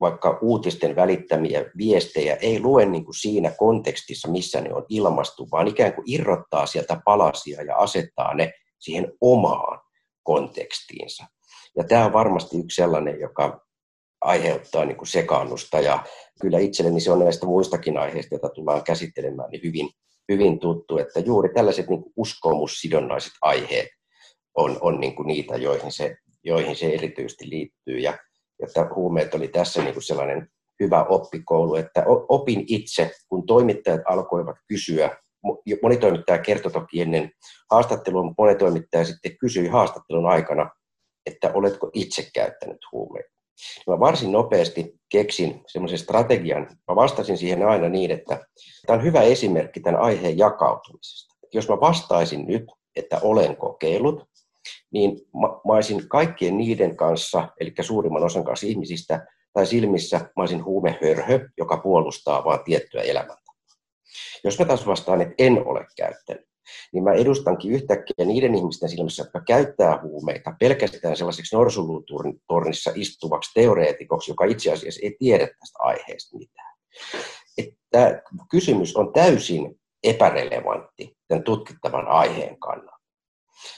vaikka 0.00 0.38
uutisten 0.42 0.96
välittämiä 0.96 1.64
viestejä 1.76 2.34
ei 2.34 2.60
lue 2.60 2.86
niin 2.86 3.04
kuin 3.04 3.14
siinä 3.14 3.50
kontekstissa, 3.58 4.28
missä 4.28 4.60
ne 4.60 4.74
on 4.74 4.86
ilmastu, 4.88 5.48
vaan 5.52 5.68
ikään 5.68 5.92
kuin 5.92 6.10
irrottaa 6.10 6.66
sieltä 6.66 7.00
palasia 7.04 7.62
ja 7.62 7.76
asettaa 7.76 8.34
ne 8.34 8.52
siihen 8.78 9.12
omaan 9.20 9.80
kontekstiinsa. 10.22 11.24
Ja 11.76 11.84
tämä 11.84 12.04
on 12.04 12.12
varmasti 12.12 12.58
yksi 12.58 12.74
sellainen, 12.74 13.20
joka 13.20 13.66
aiheuttaa 14.20 14.84
niin 14.84 14.96
kuin 14.96 15.08
sekaannusta 15.08 15.80
ja 15.80 16.04
kyllä 16.40 16.58
itselleni 16.58 17.00
se 17.00 17.12
on 17.12 17.18
näistä 17.18 17.46
muistakin 17.46 17.98
aiheista, 17.98 18.34
joita 18.34 18.48
tullaan 18.48 18.84
käsittelemään, 18.84 19.50
niin 19.50 19.62
hyvin, 19.64 19.90
hyvin 20.32 20.58
tuttu, 20.58 20.98
että 20.98 21.20
juuri 21.20 21.48
tällaiset 21.54 21.88
niin 21.88 22.04
uskomussidonnaiset 22.16 23.32
aiheet 23.42 23.88
on, 24.54 24.78
on 24.80 25.00
niin 25.00 25.16
kuin 25.16 25.26
niitä, 25.26 25.56
joihin 25.56 25.92
se 25.92 26.16
joihin 26.44 26.76
se 26.76 26.86
erityisesti 26.86 27.50
liittyy. 27.50 27.98
Ja, 27.98 28.18
että 28.62 28.90
huumeet 28.94 29.34
oli 29.34 29.48
tässä 29.48 29.82
niin 29.82 29.94
kuin 29.94 30.02
sellainen 30.02 30.48
hyvä 30.80 31.04
oppikoulu, 31.04 31.74
että 31.74 32.04
opin 32.28 32.64
itse, 32.66 33.10
kun 33.28 33.46
toimittajat 33.46 34.00
alkoivat 34.08 34.56
kysyä, 34.68 35.16
moni 35.82 35.96
toimittaja 35.96 36.38
kertoi 36.38 36.72
toki 36.72 37.00
ennen 37.00 37.30
haastattelua, 37.70 38.22
mutta 38.22 38.42
moni 38.42 38.56
toimittaja 38.56 39.04
sitten 39.04 39.38
kysyi 39.38 39.68
haastattelun 39.68 40.26
aikana, 40.26 40.70
että 41.26 41.52
oletko 41.54 41.90
itse 41.94 42.30
käyttänyt 42.34 42.78
huumeita. 42.92 43.33
Mä 43.86 44.00
varsin 44.00 44.32
nopeasti 44.32 44.94
keksin 45.08 45.62
semmoisen 45.66 45.98
strategian. 45.98 46.66
Mä 46.88 46.96
vastasin 46.96 47.38
siihen 47.38 47.68
aina 47.68 47.88
niin, 47.88 48.10
että 48.10 48.46
tämä 48.86 48.96
on 48.96 49.04
hyvä 49.04 49.22
esimerkki 49.22 49.80
tämän 49.80 50.00
aiheen 50.00 50.38
jakautumisesta. 50.38 51.34
Jos 51.52 51.68
mä 51.68 51.80
vastaisin 51.80 52.46
nyt, 52.46 52.64
että 52.96 53.20
olen 53.22 53.56
kokeillut, 53.56 54.28
niin 54.90 55.10
mä, 55.10 55.48
mä 55.48 55.72
olisin 55.72 56.08
kaikkien 56.08 56.56
niiden 56.58 56.96
kanssa, 56.96 57.48
eli 57.60 57.72
suurimman 57.80 58.24
osan 58.24 58.44
kanssa 58.44 58.66
ihmisistä, 58.66 59.26
tai 59.52 59.66
silmissä 59.66 60.18
mä 60.18 60.42
olisin 60.42 60.64
huumehörhö, 60.64 61.48
joka 61.58 61.76
puolustaa 61.76 62.44
vain 62.44 62.64
tiettyä 62.64 63.02
elämäntapaa. 63.02 63.54
Jos 64.44 64.58
mä 64.58 64.64
taas 64.64 64.86
vastaan, 64.86 65.20
että 65.20 65.34
en 65.38 65.66
ole 65.66 65.86
käyttänyt, 65.96 66.46
niin 66.92 67.04
mä 67.04 67.12
edustankin 67.12 67.72
yhtäkkiä 67.72 68.26
niiden 68.26 68.54
ihmisten 68.54 68.88
silmissä, 68.88 69.22
jotka 69.22 69.40
käyttää 69.40 70.00
huumeita 70.02 70.54
pelkästään 70.60 71.16
sellaiseksi 71.16 71.56
norsulutornissa 71.56 72.90
istuvaksi 72.94 73.50
teoreetikoksi, 73.54 74.30
joka 74.30 74.44
itse 74.44 74.72
asiassa 74.72 75.00
ei 75.02 75.16
tiedä 75.18 75.46
tästä 75.46 75.78
aiheesta 75.78 76.38
mitään. 76.38 76.74
Että 77.58 78.22
kysymys 78.50 78.96
on 78.96 79.12
täysin 79.12 79.80
epärelevantti 80.02 81.16
tämän 81.28 81.44
tutkittavan 81.44 82.08
aiheen 82.08 82.58
kannalta. 82.58 82.94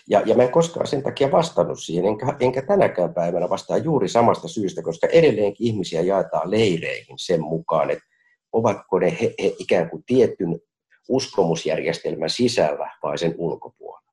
Ja, 0.09 0.23
ja 0.27 0.35
mä 0.35 0.43
en 0.43 0.53
koskaan 0.53 0.87
sen 0.87 1.03
takia 1.03 1.33
vastannut 1.33 1.83
siihen, 1.83 2.07
enkä, 2.07 2.37
enkä 2.41 2.63
tänäkään 2.63 3.15
päivänä 3.15 3.49
vastaa 3.51 3.77
juuri 3.77 4.09
samasta 4.09 4.49
syystä, 4.49 4.83
koska 4.83 5.07
edelleenkin 5.07 5.67
ihmisiä 5.67 6.01
jaetaan 6.01 6.51
leireihin 6.51 7.19
sen 7.19 7.41
mukaan, 7.41 7.91
että 7.91 8.05
ovatko 8.53 8.99
ne 8.99 9.17
he, 9.21 9.35
he 9.43 9.55
ikään 9.59 9.91
kuin 9.91 10.05
tietyn 10.07 10.61
uskomusjärjestelmän 11.09 12.31
sisällä 12.31 12.91
vai 13.03 13.19
sen 13.19 13.35
ulkopuolella. 13.39 14.13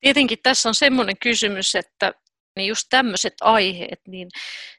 Tietenkin 0.00 0.38
tässä 0.42 0.68
on 0.68 0.74
semmoinen 0.74 1.16
kysymys, 1.22 1.74
että 1.74 2.12
niin 2.56 2.68
just 2.68 2.86
tämmöiset 2.90 3.34
aiheet, 3.40 4.00
niin 4.08 4.28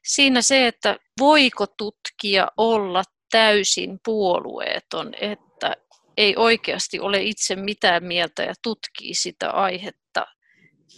siinä 0.04 0.42
se, 0.42 0.68
että 0.68 1.00
voiko 1.20 1.68
tutkija 1.68 2.48
olla 2.58 3.04
täysin 3.32 4.00
puolueeton, 4.06 5.14
että 5.22 5.74
ei 6.18 6.36
oikeasti 6.38 7.00
ole 7.00 7.22
itse 7.24 7.56
mitään 7.56 8.04
mieltä 8.04 8.44
ja 8.44 8.54
tutkii 8.64 9.14
sitä 9.14 9.52
aihetta 9.52 10.26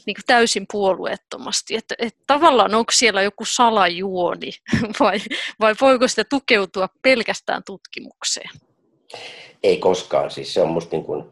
niin 0.05 0.15
kuin 0.15 0.25
täysin 0.27 0.65
puolueettomasti. 0.71 1.75
Että, 1.75 1.95
että 1.97 2.23
tavallaan 2.27 2.75
onko 2.75 2.91
siellä 2.91 3.21
joku 3.21 3.45
salajuoni 3.45 4.51
vai, 4.99 5.19
vai 5.59 5.75
voiko 5.81 6.07
sitä 6.07 6.23
tukeutua 6.23 6.89
pelkästään 7.01 7.61
tutkimukseen? 7.65 8.49
Ei 9.67 9.77
koskaan. 9.77 10.31
Siis 10.31 10.53
se 10.53 10.61
on 10.61 10.69
musta 10.69 10.95
niin 10.95 11.05
kuin 11.05 11.23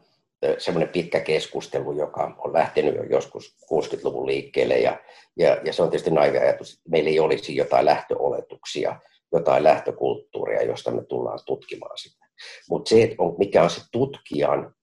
semmoinen 0.57 0.89
pitkä 0.89 1.19
keskustelu, 1.19 1.91
joka 1.91 2.35
on 2.37 2.53
lähtenyt 2.53 2.95
jo 2.95 3.03
joskus 3.03 3.55
60-luvun 3.63 4.25
liikkeelle 4.25 4.79
ja, 4.79 4.99
ja, 5.37 5.57
ja 5.65 5.73
se 5.73 5.83
on 5.83 5.89
tietysti 5.89 6.11
naivi 6.11 6.37
ajatus, 6.37 6.73
että 6.73 6.89
meillä 6.89 7.09
ei 7.09 7.19
olisi 7.19 7.55
jotain 7.55 7.85
lähtöoletuksia, 7.85 8.99
jotain 9.33 9.63
lähtökulttuuria, 9.63 10.63
josta 10.63 10.91
me 10.91 11.03
tullaan 11.03 11.39
tutkimaan 11.45 11.97
sitä. 11.97 12.25
Mutta 12.69 12.89
se, 12.89 13.03
että 13.03 13.15
on, 13.17 13.35
mikä 13.37 13.63
on 13.63 13.69
se 13.69 13.81
tutkijan, 13.91 14.75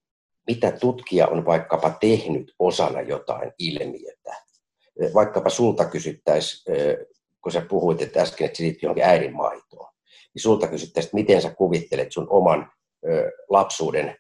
mitä 0.47 0.73
tutkija 0.73 1.27
on 1.27 1.47
vaikkapa 1.47 1.91
tehnyt 1.91 2.55
osana 2.59 3.01
jotain 3.01 3.53
ilmiötä. 3.59 4.37
Vaikkapa 5.15 5.51
sulta 5.51 5.85
kysyttäisiin, 5.85 6.77
kun 7.43 7.53
sä 7.53 7.61
puhuit 7.69 8.03
että 8.03 8.23
äsken, 8.23 8.45
että 8.45 8.57
se 8.57 8.63
liittyy 8.63 8.87
johonkin 8.87 9.05
äidin 9.05 9.37
maitoon, 9.37 9.93
niin 10.35 10.43
sulta 10.43 10.69
kysyttäisiin, 10.69 11.09
että 11.09 11.17
miten 11.17 11.43
sä 11.43 11.55
kuvittelet 11.55 12.13
sun 12.13 12.27
oman 12.31 12.73
lapsuuden 13.49 14.17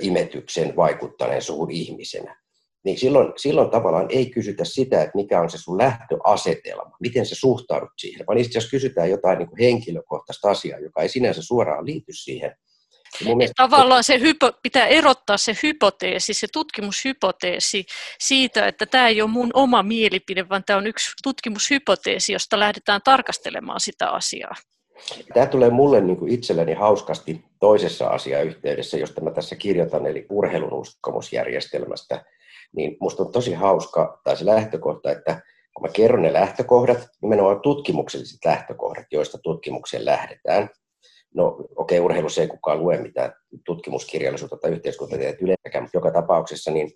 imetyksen 0.00 0.76
vaikuttaneen 0.76 1.42
suhun 1.42 1.70
ihmisenä. 1.70 2.44
Niin 2.84 2.98
silloin, 2.98 3.32
silloin 3.36 3.70
tavallaan 3.70 4.06
ei 4.10 4.30
kysytä 4.30 4.64
sitä, 4.64 5.02
että 5.02 5.12
mikä 5.14 5.40
on 5.40 5.50
se 5.50 5.58
sun 5.58 5.78
lähtöasetelma, 5.78 6.96
miten 7.00 7.26
sä 7.26 7.34
suhtaudut 7.34 7.90
siihen, 7.98 8.26
vaan 8.26 8.38
itse 8.38 8.50
asiassa 8.50 8.70
kysytään 8.70 9.10
jotain 9.10 9.38
niin 9.38 9.48
kuin 9.48 9.60
henkilökohtaista 9.60 10.50
asiaa, 10.50 10.78
joka 10.78 11.02
ei 11.02 11.08
sinänsä 11.08 11.42
suoraan 11.42 11.86
liity 11.86 12.12
siihen. 12.12 12.56
mielestä... 13.24 13.54
Tavallaan 13.56 14.04
se 14.04 14.20
hypo, 14.20 14.52
pitää 14.62 14.86
erottaa 14.86 15.38
se 15.38 15.56
hypoteesi, 15.62 16.34
se 16.34 16.46
tutkimushypoteesi 16.52 17.86
siitä, 18.20 18.68
että 18.68 18.86
tämä 18.86 19.08
ei 19.08 19.22
ole 19.22 19.30
mun 19.30 19.50
oma 19.54 19.82
mielipide, 19.82 20.48
vaan 20.48 20.64
tämä 20.66 20.76
on 20.76 20.86
yksi 20.86 21.10
tutkimushypoteesi, 21.22 22.32
josta 22.32 22.58
lähdetään 22.58 23.00
tarkastelemaan 23.04 23.80
sitä 23.80 24.10
asiaa. 24.10 24.54
Tämä 25.34 25.46
tulee 25.46 25.70
mulle 25.70 26.00
niin 26.00 26.16
kuin 26.16 26.32
itselleni 26.32 26.74
hauskasti 26.74 27.44
toisessa 27.60 28.06
asiayhteydessä, 28.06 28.98
josta 28.98 29.20
mä 29.20 29.30
tässä 29.30 29.56
kirjoitan, 29.56 30.06
eli 30.06 30.26
urheilun 30.30 30.72
uskomusjärjestelmästä. 30.72 32.24
Niin 32.76 32.96
musta 33.00 33.22
on 33.22 33.32
tosi 33.32 33.52
hauska, 33.52 34.20
tai 34.24 34.36
se 34.36 34.46
lähtökohta, 34.46 35.10
että 35.10 35.42
kun 35.74 35.86
mä 35.86 35.92
kerron 35.92 36.22
ne 36.22 36.32
lähtökohdat, 36.32 37.08
nimenomaan 37.22 37.60
tutkimukselliset 37.60 38.44
lähtökohdat, 38.44 39.06
joista 39.12 39.38
tutkimukseen 39.38 40.04
lähdetään. 40.04 40.68
No 41.34 41.46
okei, 41.76 41.98
okay, 41.98 42.04
urheilussa 42.04 42.40
ei 42.40 42.48
kukaan 42.48 42.80
lue 42.80 42.96
mitään 42.96 43.32
tutkimuskirjallisuutta 43.66 44.56
tai 44.56 44.70
yhteiskuntatieteet 44.70 45.42
yleensäkään, 45.42 45.84
mutta 45.84 45.96
joka 45.96 46.10
tapauksessa 46.10 46.70
niin 46.70 46.90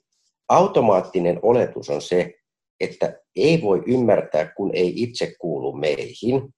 automaattinen 0.49 1.39
oletus 1.43 1.91
on 1.91 2.03
se, 2.03 2.35
että 2.81 3.21
ei 3.37 3.63
voi 3.63 3.83
ymmärtää, 3.87 4.53
kun 4.57 4.71
ei 4.75 5.03
itse 5.03 5.35
kuulu 5.39 5.73
meihin, 5.73 6.55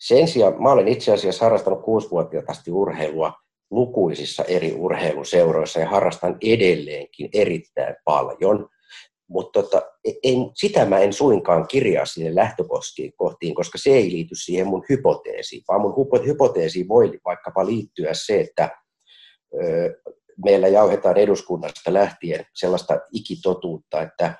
sen 0.00 0.28
sijaan 0.28 0.62
mä 0.62 0.72
olen 0.72 0.88
itse 0.88 1.12
asiassa 1.12 1.44
harrastanut 1.44 1.82
kuusivuotiaasta 1.84 2.52
asti 2.52 2.70
urheilua 2.70 3.32
lukuisissa 3.70 4.44
eri 4.44 4.72
urheiluseuroissa 4.72 5.80
ja 5.80 5.88
harrastan 5.88 6.36
edelleenkin 6.40 7.28
erittäin 7.34 7.96
paljon. 8.04 8.68
Mutta 9.28 9.62
tota, 9.62 9.82
en, 10.22 10.36
sitä 10.54 10.84
mä 10.84 10.98
en 10.98 11.12
suinkaan 11.12 11.66
kirjaa 11.68 12.06
sinne 12.06 12.34
lähtökohtiin, 12.34 13.54
koska 13.54 13.78
se 13.78 13.90
ei 13.90 14.10
liity 14.10 14.34
siihen 14.34 14.66
mun 14.66 14.84
hypoteesiin, 14.88 15.62
vaan 15.68 15.80
mun 15.80 15.94
hypoteesiin 16.26 16.88
voi 16.88 17.20
vaikkapa 17.24 17.66
liittyä 17.66 18.10
se, 18.12 18.40
että 18.40 18.70
ö, 19.54 20.00
meillä 20.44 20.68
jauhetaan 20.68 21.16
eduskunnasta 21.16 21.92
lähtien 21.92 22.46
sellaista 22.54 23.00
ikitotuutta, 23.12 24.02
että 24.02 24.34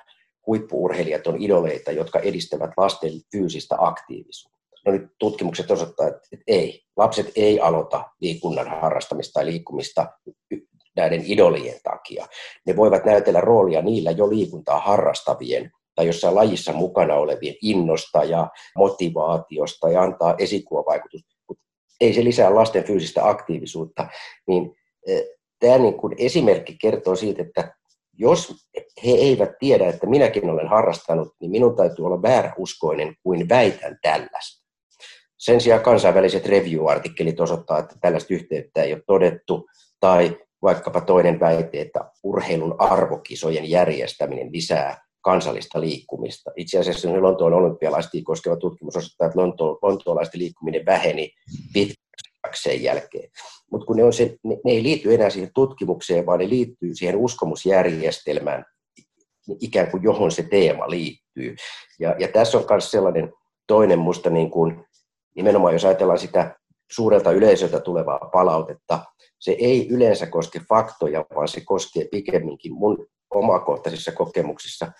huippuurheilijat 0.47 1.27
on 1.27 1.41
idoleita, 1.41 1.91
jotka 1.91 2.19
edistävät 2.19 2.71
lasten 2.77 3.11
fyysistä 3.31 3.75
aktiivisuutta 3.79 4.50
no 4.85 4.91
nyt 4.91 5.11
tutkimukset 5.19 5.71
osoittaa, 5.71 6.07
että, 6.07 6.21
että 6.31 6.43
ei. 6.47 6.83
Lapset 6.97 7.31
ei 7.35 7.59
aloita 7.59 8.09
liikunnan 8.21 8.67
harrastamista 8.67 9.33
tai 9.33 9.45
liikkumista 9.45 10.07
näiden 10.95 11.23
idolien 11.25 11.79
takia. 11.83 12.27
Ne 12.65 12.75
voivat 12.75 13.05
näytellä 13.05 13.41
roolia 13.41 13.81
niillä 13.81 14.11
jo 14.11 14.29
liikuntaa 14.29 14.79
harrastavien 14.79 15.71
tai 15.95 16.07
jossain 16.07 16.35
lajissa 16.35 16.73
mukana 16.73 17.15
olevien 17.15 17.55
innosta 17.61 18.23
ja 18.23 18.49
motivaatiosta 18.77 19.89
ja 19.89 20.01
antaa 20.01 20.35
esikuvavaikutus, 20.37 21.21
mutta 21.47 21.63
ei 22.01 22.13
se 22.13 22.23
lisää 22.23 22.55
lasten 22.55 22.83
fyysistä 22.83 23.29
aktiivisuutta. 23.29 24.07
Niin, 24.47 24.75
e, 25.07 25.21
tämä 25.59 25.77
niin 25.77 25.97
kuin 25.97 26.15
esimerkki 26.17 26.77
kertoo 26.81 27.15
siitä, 27.15 27.41
että 27.41 27.73
jos 28.13 28.53
he 29.05 29.11
eivät 29.11 29.51
tiedä, 29.59 29.89
että 29.89 30.07
minäkin 30.07 30.49
olen 30.49 30.67
harrastanut, 30.67 31.35
niin 31.39 31.51
minun 31.51 31.75
täytyy 31.75 32.05
olla 32.05 32.21
vääräuskoinen 32.21 33.15
kuin 33.23 33.49
väitän 33.49 33.97
tällaista. 34.01 34.60
Sen 35.41 35.61
sijaan 35.61 35.81
kansainväliset 35.81 36.45
review-artikkelit 36.45 37.39
osoittaa, 37.39 37.79
että 37.79 37.95
tällaista 38.01 38.33
yhteyttä 38.33 38.83
ei 38.83 38.93
ole 38.93 39.03
todettu, 39.07 39.67
tai 39.99 40.37
vaikkapa 40.61 41.01
toinen 41.01 41.39
väite, 41.39 41.81
että 41.81 42.11
urheilun 42.23 42.75
arvokisojen 42.77 43.69
järjestäminen 43.69 44.51
lisää 44.51 45.05
kansallista 45.21 45.81
liikkumista. 45.81 46.51
Itse 46.55 46.79
asiassa 46.79 47.21
Lontoon 47.21 47.53
olympialaisia 47.53 48.21
koskeva 48.23 48.55
tutkimus 48.55 48.95
osoittaa, 48.95 49.27
että 49.27 49.39
lonto, 49.39 49.79
lontoolaisten 49.81 50.39
liikkuminen 50.39 50.85
väheni 50.85 51.31
pitkäksi 51.73 52.83
jälkeen. 52.83 53.29
Mutta 53.71 53.85
kun 53.85 53.95
ne, 53.95 54.03
on 54.03 54.13
se, 54.13 54.35
ne, 54.43 54.57
ne 54.65 54.71
ei 54.71 54.83
liity 54.83 55.13
enää 55.13 55.29
siihen 55.29 55.51
tutkimukseen, 55.53 56.25
vaan 56.25 56.39
ne 56.39 56.49
liittyy 56.49 56.95
siihen 56.95 57.15
uskomusjärjestelmään, 57.15 58.65
ikään 59.59 59.91
kuin 59.91 60.03
johon 60.03 60.31
se 60.31 60.43
teema 60.43 60.89
liittyy. 60.89 61.55
Ja, 61.99 62.15
ja 62.19 62.27
tässä 62.27 62.57
on 62.57 62.65
myös 62.69 62.91
sellainen 62.91 63.33
toinen 63.67 63.99
musta 63.99 64.29
niin 64.29 64.51
kuin 64.51 64.85
nimenomaan 65.35 65.73
jos 65.73 65.85
ajatellaan 65.85 66.19
sitä 66.19 66.55
suurelta 66.91 67.31
yleisöltä 67.31 67.79
tulevaa 67.79 68.29
palautetta, 68.33 68.99
se 69.39 69.51
ei 69.51 69.87
yleensä 69.89 70.27
koske 70.27 70.61
faktoja, 70.69 71.25
vaan 71.35 71.47
se 71.47 71.61
koskee 71.65 72.07
pikemminkin 72.11 72.73
mun 72.73 73.07
omakohtaisissa 73.29 74.11
kokemuksissa 74.11 74.91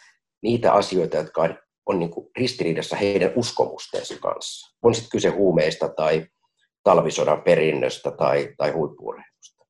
niitä 0.42 0.74
asioita, 0.74 1.18
jotka 1.18 1.42
on, 1.42 1.60
on 1.86 2.00
niin 2.00 2.12
kuin 2.12 2.28
ristiriidassa 2.38 2.96
heidän 2.96 3.32
uskomustensa 3.36 4.16
kanssa. 4.22 4.78
On 4.82 4.96
sitten 4.96 5.12
kyse 5.12 5.30
huumeista 5.30 5.90
tai 5.90 6.26
talvisodan 6.84 7.42
perinnöstä 7.42 8.12
tai, 8.12 8.50
tai 8.58 8.72
huippuurheilusta. 8.72 9.66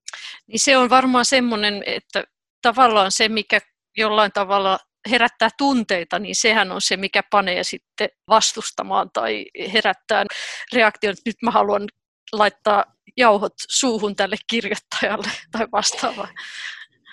Niin 0.48 0.60
se 0.60 0.77
on 0.77 0.89
varmaan 0.89 1.25
semmoinen, 1.25 1.84
että 1.86 2.24
tavallaan 2.62 3.12
se, 3.12 3.30
mikä 3.30 3.60
jollain 3.98 4.32
tavalla 4.32 4.80
herättää 5.10 5.50
tunteita, 5.58 6.20
niin 6.20 6.36
sehän 6.36 6.72
on 6.72 6.81
se, 6.81 6.98
mikä 6.98 7.24
panee 7.31 7.63
sitten 7.63 8.10
vastustamaan 8.27 9.10
tai 9.13 9.46
herättää 9.74 10.25
reaktion, 10.74 11.12
että 11.12 11.22
nyt 11.25 11.41
mä 11.41 11.51
haluan 11.51 11.88
laittaa 12.34 12.86
jauhot 13.17 13.53
suuhun 13.70 14.15
tälle 14.15 14.36
kirjoittajalle 14.50 15.29
tai 15.51 15.67
vastaavaa. 15.72 16.27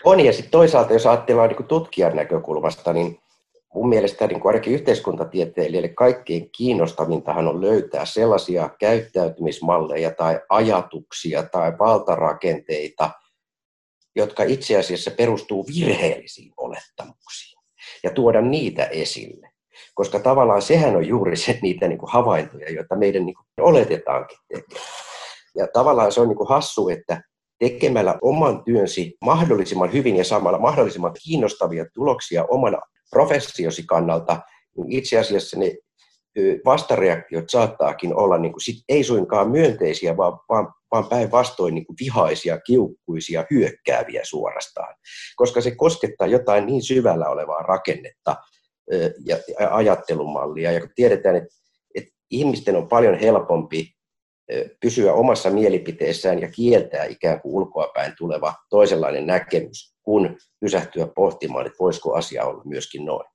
On, 0.04 0.20
ja 0.20 0.32
sitten 0.32 0.50
toisaalta, 0.50 0.92
jos 0.92 1.06
ajatellaan 1.06 1.48
niin 1.48 1.66
tutkijan 1.66 2.16
näkökulmasta, 2.16 2.92
niin 2.92 3.18
mun 3.74 3.88
mielestä 3.88 4.26
niin 4.26 4.40
kuin 4.40 4.50
ainakin 4.54 4.72
yhteiskuntatieteilijöille 4.72 5.88
kaikkein 5.88 6.50
kiinnostavintahan 6.50 7.48
on 7.48 7.60
löytää 7.60 8.04
sellaisia 8.04 8.70
käyttäytymismalleja 8.78 10.10
tai 10.10 10.40
ajatuksia 10.48 11.42
tai 11.42 11.78
valtarakenteita, 11.78 13.10
jotka 14.16 14.42
itse 14.42 14.78
asiassa 14.78 15.10
perustuu 15.10 15.66
virheellisiin 15.66 16.52
olettamuksiin 16.56 17.57
ja 18.04 18.10
tuoda 18.10 18.40
niitä 18.40 18.84
esille. 18.84 19.50
Koska 19.94 20.18
tavallaan 20.18 20.62
sehän 20.62 20.96
on 20.96 21.08
juuri 21.08 21.36
se 21.36 21.58
niitä 21.62 21.88
niin 21.88 21.98
kuin 21.98 22.12
havaintoja, 22.12 22.72
joita 22.72 22.96
meidän 22.96 23.26
niin 23.26 23.34
kuin 23.34 23.46
oletetaankin 23.60 24.38
tekemään. 24.48 24.86
Ja 25.56 25.68
tavallaan 25.72 26.12
se 26.12 26.20
on 26.20 26.28
niin 26.28 26.36
kuin 26.36 26.48
hassu, 26.48 26.88
että 26.88 27.22
tekemällä 27.58 28.18
oman 28.22 28.64
työnsi 28.64 29.16
mahdollisimman 29.24 29.92
hyvin 29.92 30.16
ja 30.16 30.24
saamalla 30.24 30.58
mahdollisimman 30.58 31.14
kiinnostavia 31.24 31.86
tuloksia 31.94 32.44
oman 32.44 32.78
professiosi 33.10 33.82
kannalta, 33.86 34.40
niin 34.76 34.92
itse 34.92 35.18
asiassa 35.18 35.58
ne 35.58 35.74
vastareaktiot 36.64 37.44
saattaakin 37.50 38.14
olla 38.16 38.38
niin 38.38 38.52
kuin 38.52 38.60
sit, 38.60 38.76
ei 38.88 39.04
suinkaan 39.04 39.50
myönteisiä, 39.50 40.16
vaan, 40.16 40.38
vaan, 40.48 40.72
vaan 40.92 41.08
päinvastoin 41.08 41.74
niin 41.74 41.86
vihaisia, 42.00 42.60
kiukkuisia, 42.60 43.44
hyökkääviä 43.50 44.20
suorastaan. 44.24 44.94
Koska 45.36 45.60
se 45.60 45.74
koskettaa 45.74 46.26
jotain 46.26 46.66
niin 46.66 46.82
syvällä 46.82 47.28
olevaa 47.28 47.62
rakennetta 47.62 48.36
ja, 49.24 49.36
ja 49.60 49.74
ajattelumallia. 49.76 50.72
Ja 50.72 50.80
kun 50.80 50.90
tiedetään, 50.94 51.36
että, 51.36 51.54
että 51.94 52.10
ihmisten 52.30 52.76
on 52.76 52.88
paljon 52.88 53.18
helpompi 53.18 53.94
pysyä 54.80 55.12
omassa 55.12 55.50
mielipiteessään 55.50 56.40
ja 56.40 56.48
kieltää 56.50 57.04
ikään 57.04 57.40
kuin 57.40 57.54
ulkoapäin 57.54 58.12
tuleva 58.18 58.54
toisenlainen 58.70 59.26
näkemys, 59.26 59.94
kun 60.02 60.36
pysähtyä 60.60 61.08
pohtimaan, 61.16 61.66
että 61.66 61.78
voisiko 61.80 62.14
asia 62.14 62.44
olla 62.44 62.62
myöskin 62.64 63.04
noin. 63.04 63.28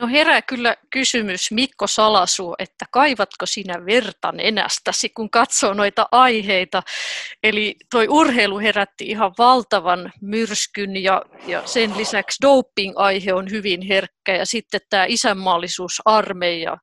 No 0.00 0.08
herää 0.08 0.42
kyllä 0.42 0.76
kysymys 0.90 1.50
Mikko 1.50 1.86
Salasu, 1.86 2.54
että 2.58 2.84
kaivatko 2.90 3.46
sinä 3.46 3.86
verta 3.86 4.32
nenästäsi, 4.32 5.08
kun 5.08 5.30
katsoo 5.30 5.74
noita 5.74 6.08
aiheita. 6.12 6.82
Eli 7.42 7.76
toi 7.90 8.08
urheilu 8.08 8.58
herätti 8.58 9.06
ihan 9.06 9.32
valtavan 9.38 10.12
myrskyn 10.20 10.96
ja, 10.96 11.22
ja 11.46 11.66
sen 11.66 11.96
lisäksi 11.96 12.42
doping-aihe 12.42 13.34
on 13.34 13.50
hyvin 13.50 13.82
herkkä 13.82 14.36
ja 14.36 14.46
sitten 14.46 14.80
tämä 14.90 15.04
isänmaallisuus, 15.08 16.02
armeija, 16.04 16.76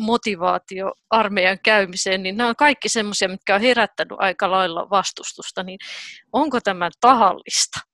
motivaatio 0.00 0.92
armeijan 1.10 1.58
käymiseen, 1.64 2.22
niin 2.22 2.36
nämä 2.36 2.48
on 2.48 2.56
kaikki 2.56 2.88
semmoisia, 2.88 3.28
mitkä 3.28 3.54
on 3.54 3.60
herättänyt 3.60 4.18
aika 4.18 4.50
lailla 4.50 4.90
vastustusta, 4.90 5.62
niin 5.62 5.78
onko 6.32 6.60
tämä 6.60 6.90
tahallista? 7.00 7.93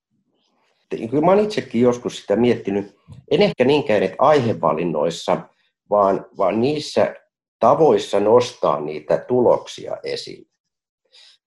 Kyllä 0.97 1.25
mä 1.25 1.33
olen 1.33 1.45
itsekin 1.45 1.81
joskus 1.81 2.21
sitä 2.21 2.37
miettinyt, 2.37 2.97
en 3.31 3.43
ehkä 3.43 3.65
niinkään 3.65 4.03
että 4.03 4.17
aihevalinnoissa, 4.19 5.41
vaan, 5.91 6.27
vaan 6.39 6.61
niissä 6.61 7.15
tavoissa 7.59 8.21
nostaa 8.21 8.81
niitä 8.81 9.19
tuloksia 9.19 9.97
esille. 10.05 10.51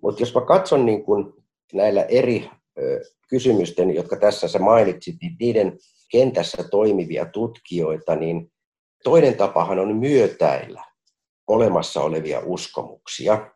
Mutta 0.02 0.22
jos 0.22 0.36
mä 0.36 0.42
katson 0.42 0.86
niin 0.86 1.04
kun 1.04 1.44
näillä 1.74 2.04
eri 2.04 2.50
ö, 2.78 3.02
kysymysten, 3.30 3.96
jotka 3.96 4.16
tässä 4.16 4.48
sä 4.48 4.60
mainitsit, 4.60 5.16
niin 5.22 5.36
niiden 5.40 5.78
kentässä 6.12 6.64
toimivia 6.72 7.26
tutkijoita, 7.26 8.16
niin 8.16 8.52
toinen 9.04 9.38
tapahan 9.38 9.80
on 9.80 9.96
myötäillä 9.96 10.84
olemassa 11.48 12.02
olevia 12.02 12.42
uskomuksia 12.46 13.52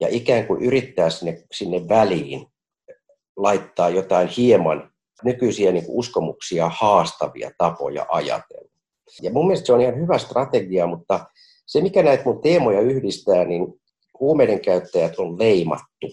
ja 0.00 0.08
ikään 0.10 0.46
kuin 0.46 0.62
yrittää 0.62 1.10
sinne, 1.10 1.42
sinne 1.52 1.88
väliin 1.88 2.46
laittaa 3.36 3.88
jotain 3.88 4.28
hieman 4.28 4.93
nykyisiä 5.24 5.72
niin 5.72 5.86
kuin 5.86 5.98
uskomuksia 5.98 6.70
haastavia 6.74 7.50
tapoja 7.58 8.06
ajatella. 8.08 8.70
Ja 9.22 9.30
mun 9.30 9.46
mielestä 9.46 9.66
se 9.66 9.72
on 9.72 9.80
ihan 9.80 10.00
hyvä 10.00 10.18
strategia, 10.18 10.86
mutta 10.86 11.26
se 11.66 11.80
mikä 11.80 12.02
näitä 12.02 12.24
mun 12.24 12.42
teemoja 12.42 12.80
yhdistää, 12.80 13.44
niin 13.44 13.80
huumeiden 14.20 14.60
käyttäjät 14.60 15.18
on 15.18 15.38
leimattu. 15.38 16.06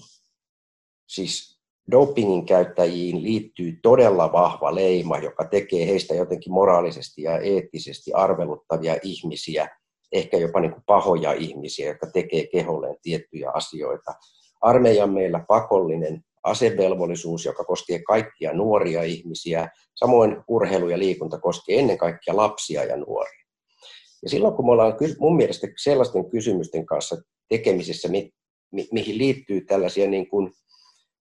Siis 1.08 1.62
dopingin 1.92 2.46
käyttäjiin 2.46 3.24
liittyy 3.24 3.80
todella 3.84 4.32
vahva 4.32 4.76
leima, 4.76 5.18
joka 5.18 5.46
tekee 5.46 5.88
heistä 5.88 6.14
jotenkin 6.14 6.54
moraalisesti 6.54 7.22
ja 7.22 7.38
eettisesti 7.40 8.14
arveluttavia 8.14 8.96
ihmisiä, 9.04 9.70
ehkä 10.12 10.38
jopa 10.38 10.60
niin 10.60 10.72
kuin 10.72 10.84
pahoja 10.86 11.34
ihmisiä, 11.34 11.88
jotka 11.88 12.08
tekee 12.14 12.48
keholleen 12.48 12.96
tiettyjä 13.02 13.52
asioita. 13.54 14.14
Armeija 14.62 15.04
on 15.04 15.14
meillä 15.14 15.46
pakollinen 15.48 16.24
asevelvollisuus, 16.44 17.46
joka 17.46 17.64
koskee 17.64 18.02
kaikkia 18.08 18.54
nuoria 18.54 19.04
ihmisiä. 19.04 19.70
Samoin 19.96 20.38
urheilu 20.48 20.90
ja 20.90 21.00
liikunta 21.00 21.40
koskee 21.40 21.80
ennen 21.80 21.98
kaikkea 21.98 22.36
lapsia 22.36 22.84
ja 22.84 22.98
nuoria. 22.98 23.46
Ja 24.24 24.30
silloin 24.30 24.54
kun 24.54 24.66
me 24.66 24.72
ollaan 24.72 24.94
mun 25.20 25.36
mielestä 25.36 25.68
sellaisten 25.84 26.30
kysymysten 26.30 26.86
kanssa 26.86 27.16
tekemisissä, 27.50 28.08
mi- 28.08 28.32
mi- 28.72 28.88
mihin 28.92 29.18
liittyy 29.18 29.62
tällaisia 29.62 30.08
niin 30.08 30.30
kuin 30.30 30.52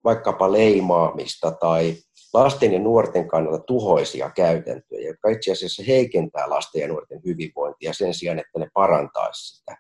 vaikkapa 0.05 0.53
leimaamista 0.53 1.51
tai 1.51 1.95
lasten 2.35 2.73
ja 2.73 2.79
nuorten 2.79 3.29
kannalta 3.29 3.65
tuhoisia 3.65 4.31
käytäntöjä, 4.31 5.09
jotka 5.09 5.29
itse 5.29 5.53
asiassa 5.53 5.83
heikentää 5.87 6.51
lasten 6.51 6.81
ja 6.81 6.89
nuorten 6.89 7.21
hyvinvointia 7.25 7.93
sen 7.93 8.15
sijaan, 8.15 8.39
että 8.39 8.59
ne 8.59 8.69
parantaisi 8.75 9.57
sitä. 9.57 9.77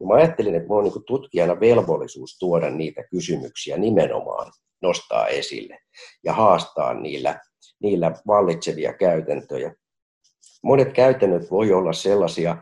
Ja 0.00 0.06
mä 0.06 0.14
ajattelin, 0.14 0.54
että 0.54 0.68
minulla 0.68 0.82
on 0.82 0.92
niin 0.92 1.04
tutkijana 1.06 1.60
velvollisuus 1.60 2.38
tuoda 2.38 2.70
niitä 2.70 3.02
kysymyksiä 3.10 3.76
nimenomaan 3.76 4.52
nostaa 4.82 5.26
esille 5.26 5.78
ja 6.24 6.32
haastaa 6.32 6.94
niillä, 6.94 7.40
niillä 7.82 8.12
vallitsevia 8.26 8.92
käytäntöjä. 8.92 9.74
Monet 10.62 10.92
käytännöt 10.92 11.50
voi 11.50 11.72
olla 11.72 11.92
sellaisia, 11.92 12.56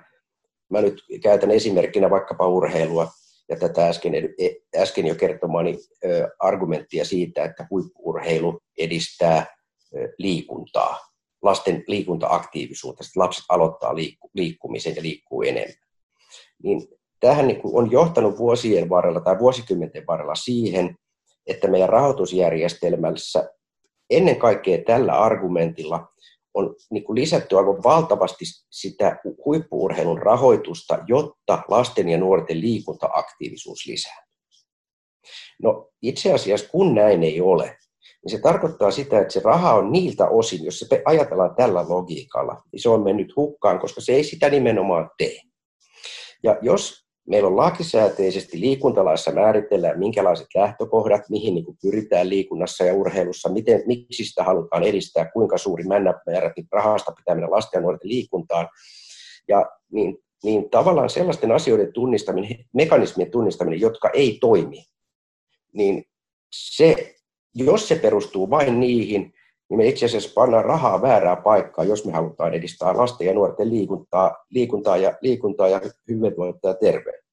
mä 0.70 0.81
nyt 0.81 1.02
käytän 1.22 1.50
esimerkkinä 1.50 2.11
vaikkapa 2.11 2.46
urheilua 2.46 3.09
ja 3.48 3.57
tätä 3.57 3.88
äsken, 3.88 4.12
äsken 4.76 5.07
jo 5.07 5.14
kertomani 5.14 5.78
argumenttia 6.38 7.04
siitä, 7.04 7.44
että 7.44 7.66
huippuurheilu 7.70 8.61
edistää 8.78 9.46
liikuntaa, 10.18 10.98
lasten 11.42 11.85
liikuntaaktiivisuutta, 11.87 13.04
että 13.04 13.20
lapset 13.20 13.44
aloittaa 13.48 13.94
liikku, 13.94 14.31
liikkumisen 14.35 14.96
ja 14.96 15.02
liikkuu 15.02 15.42
enemmän. 15.42 15.88
Niin 16.62 16.88
tämähän 17.20 17.46
niin 17.46 17.61
on 17.64 17.90
johtanut 17.90 18.38
vuosien 18.38 18.88
varrella 18.88 19.20
tai 19.20 19.38
vuosikymmenten 19.38 20.07
varrella 20.07 20.35
siihen, 20.35 20.96
että 21.48 21.68
meidän 21.68 21.88
rahoitusjärjestelmässä 21.88 23.50
ennen 24.11 24.37
kaikkea 24.37 24.78
tällä 24.87 25.12
argumentilla 25.12 26.08
on 26.54 26.74
niin 26.90 27.04
kuin 27.04 27.20
lisätty 27.20 27.56
aivan 27.56 27.82
valtavasti 27.82 28.44
sitä 28.70 29.16
huippuurheilun 29.44 30.22
rahoitusta, 30.22 30.98
jotta 31.06 31.62
lasten 31.68 32.08
ja 32.08 32.18
nuorten 32.18 32.61
liikuntaaktiivisuus 32.61 33.87
lisää. 33.87 34.26
No 35.62 35.90
itse 36.02 36.32
asiassa 36.32 36.68
kun 36.68 36.94
näin 36.94 37.22
ei 37.22 37.40
ole, 37.40 37.64
niin 38.24 38.30
se 38.30 38.40
tarkoittaa 38.40 38.90
sitä, 38.90 39.20
että 39.20 39.32
se 39.32 39.40
raha 39.44 39.74
on 39.74 39.92
niiltä 39.92 40.28
osin, 40.28 40.64
jos 40.64 40.78
se 40.78 41.02
ajatellaan 41.04 41.54
tällä 41.56 41.84
logiikalla, 41.88 42.62
niin 42.72 42.82
se 42.82 42.88
on 42.88 43.02
mennyt 43.02 43.37
hukkaan, 43.37 43.78
koska 43.78 44.00
se 44.00 44.12
ei 44.12 44.24
sitä 44.24 44.50
nimenomaan 44.50 45.11
tee. 45.18 45.40
Ja 46.42 46.58
jos 46.62 47.07
meillä 47.28 47.48
on 47.48 47.56
lakisääteisesti 47.56 48.60
liikuntalaissa 48.60 49.32
määritellään, 49.32 49.98
minkälaiset 49.98 50.46
lähtökohdat, 50.54 51.22
mihin 51.30 51.54
niin 51.54 51.78
pyritään 51.82 52.28
liikunnassa 52.28 52.84
ja 52.84 52.94
urheilussa, 52.94 53.48
miten, 53.48 53.82
miksi 53.86 54.24
sitä 54.24 54.44
halutaan 54.44 54.82
edistää, 54.82 55.30
kuinka 55.32 55.58
suuri 55.58 55.84
määrä 55.84 56.14
rahasta 56.72 57.12
pitää 57.12 57.34
mennä 57.34 57.50
lasten 57.50 57.78
ja 57.78 57.82
nuorten 57.82 58.08
liikuntaan. 58.08 58.68
Ja 59.48 59.66
niin, 59.92 60.18
niin 60.44 60.70
tavallaan 60.70 61.10
sellaisten 61.10 61.52
asioiden 61.52 61.92
tunnistaminen, 61.92 62.64
mekanismien 62.72 63.30
tunnistaminen, 63.30 63.80
jotka 63.80 64.10
ei 64.14 64.38
toimi, 64.40 64.84
niin 65.72 66.04
se, 66.52 67.14
jos 67.54 67.88
se 67.88 67.94
perustuu 67.94 68.50
vain 68.50 68.80
niihin, 68.80 69.32
niin 69.68 69.78
me 69.78 69.87
itse 69.87 70.07
asiassa 70.07 70.33
pannaan 70.35 70.64
rahaa 70.64 71.02
väärää 71.02 71.37
paikkaa, 71.37 71.85
jos 71.85 72.07
me 72.07 72.12
halutaan 72.12 72.54
edistää 72.54 72.96
lasten 72.96 73.26
ja 73.26 73.35
nuorten 73.35 73.70
liikuntaa, 73.70 74.44
liikuntaa, 74.50 74.96
ja, 74.96 75.12
liikuntaa 75.20 75.68
ja 75.68 75.81
hyvinvointia 76.09 76.70
ja 76.70 76.74
terveyttä. 76.74 77.27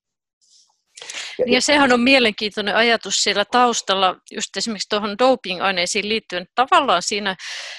Ja, 1.46 1.62
sehän 1.62 1.94
on 1.94 2.00
mielenkiintoinen 2.00 2.76
ajatus 2.76 3.16
siellä 3.18 3.46
taustalla, 3.46 4.16
just 4.32 4.58
esimerkiksi 4.58 4.90
tuohon 4.90 5.16
doping-aineisiin 5.20 6.10
liittyen. 6.10 6.46
Tavallaan 6.56 7.02
siinä 7.02 7.36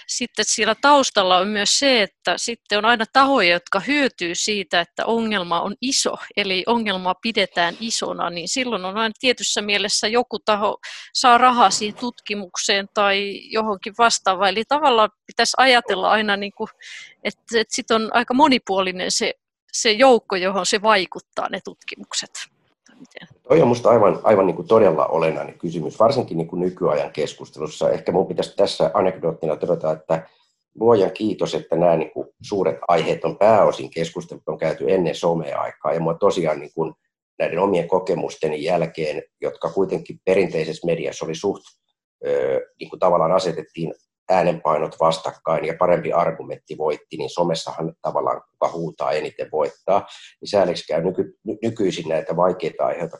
sitten 0.06 0.44
siellä 0.48 0.74
taustalla 0.80 1.38
on 1.38 1.48
myös 1.48 1.78
se, 1.78 2.02
että 2.02 2.34
sitten 2.36 2.78
on 2.78 2.84
aina 2.84 3.04
tahoja, 3.12 3.50
jotka 3.52 3.80
hyötyy 3.80 4.34
siitä, 4.34 4.80
että 4.80 5.06
ongelma 5.06 5.60
on 5.60 5.74
iso, 5.80 6.16
eli 6.36 6.64
ongelmaa 6.66 7.14
pidetään 7.22 7.76
isona, 7.80 8.30
niin 8.30 8.48
silloin 8.48 8.84
on 8.84 8.96
aina 8.96 9.14
tietyssä 9.20 9.62
mielessä 9.62 10.08
joku 10.08 10.38
taho 10.38 10.78
saa 11.14 11.38
rahaa 11.38 11.70
siihen 11.70 12.00
tutkimukseen 12.00 12.88
tai 12.94 13.40
johonkin 13.50 13.94
vastaavaan. 13.98 14.50
Eli 14.50 14.64
tavallaan 14.68 15.10
pitäisi 15.26 15.54
ajatella 15.56 16.10
aina, 16.10 16.36
niin 16.36 16.52
kuin, 16.52 16.68
että, 17.24 17.60
että 17.60 17.74
sitten 17.74 17.94
on 17.94 18.10
aika 18.12 18.34
monipuolinen 18.34 19.10
se, 19.10 19.34
se 19.72 19.92
joukko, 19.92 20.36
johon 20.36 20.66
se 20.66 20.82
vaikuttaa, 20.82 21.48
ne 21.50 21.60
tutkimukset. 21.64 22.30
Toi 23.48 23.60
on 23.60 23.68
minusta 23.68 23.90
aivan, 23.90 24.20
aivan 24.22 24.46
niin 24.46 24.56
kuin 24.56 24.68
todella 24.68 25.06
olennainen 25.06 25.58
kysymys, 25.58 25.98
varsinkin 25.98 26.36
niin 26.36 26.48
kuin 26.48 26.60
nykyajan 26.60 27.12
keskustelussa. 27.12 27.90
Ehkä 27.90 28.12
minun 28.12 28.26
pitäisi 28.26 28.56
tässä 28.56 28.90
anekdoottina 28.94 29.56
todeta, 29.56 29.92
että 29.92 30.28
luojan 30.80 31.10
kiitos, 31.10 31.54
että 31.54 31.76
nämä 31.76 31.96
niin 31.96 32.10
kuin 32.10 32.28
suuret 32.42 32.76
aiheet 32.88 33.24
on 33.24 33.38
pääosin 33.38 33.90
keskustelut 33.90 34.42
on 34.46 34.58
käyty 34.58 34.84
ennen 34.88 35.14
someaikaa. 35.14 35.92
Ja 35.92 36.00
minua 36.00 36.14
tosiaan 36.14 36.60
niin 36.60 36.70
kuin 36.74 36.94
näiden 37.38 37.58
omien 37.58 37.88
kokemusteni 37.88 38.64
jälkeen, 38.64 39.22
jotka 39.40 39.70
kuitenkin 39.70 40.20
perinteisessä 40.24 40.86
mediassa 40.86 41.24
oli 41.24 41.34
suht, 41.34 41.62
niin 42.80 42.90
kuin 42.90 43.00
tavallaan 43.00 43.32
asetettiin 43.32 43.94
äänenpainot 44.30 44.96
vastakkain 45.00 45.64
ja 45.64 45.74
parempi 45.78 46.12
argumentti 46.12 46.78
voitti, 46.78 47.16
niin 47.16 47.30
somessahan 47.30 47.94
tavallaan 48.02 48.42
kuka 48.50 48.72
huutaa 48.72 49.12
eniten 49.12 49.48
voittaa. 49.52 50.06
Niin 50.40 50.48
sääliksi 50.48 50.86
käy 50.86 51.02
nyky, 51.02 51.38
nykyisin 51.62 52.08
näitä 52.08 52.36
vaikeita 52.36 52.86
aiheita, 52.86 53.18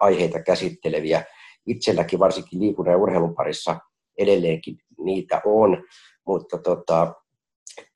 aiheita 0.00 0.42
käsitteleviä. 0.42 1.24
Itselläkin 1.66 2.18
varsinkin 2.18 2.60
liikunnan 2.60 2.92
ja 2.92 2.98
urheilun 2.98 3.34
parissa 3.34 3.78
edelleenkin 4.18 4.76
niitä 4.98 5.40
on, 5.44 5.84
mutta 6.26 6.58
tota, 6.58 7.14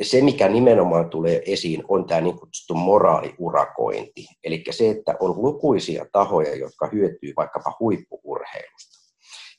se, 0.03 0.23
mikä 0.23 0.49
nimenomaan 0.49 1.11
tulee 1.11 1.43
esiin, 1.47 1.85
on 1.89 2.07
tämä 2.07 2.21
niin 2.21 2.39
kutsuttu 2.39 2.75
moraaliurakointi. 2.75 4.27
Eli 4.45 4.65
se, 4.71 4.91
että 4.91 5.17
on 5.21 5.43
lukuisia 5.43 6.07
tahoja, 6.13 6.57
jotka 6.57 6.89
hyötyy 6.93 7.33
vaikkapa 7.37 7.77
huippuurheilusta 7.81 8.93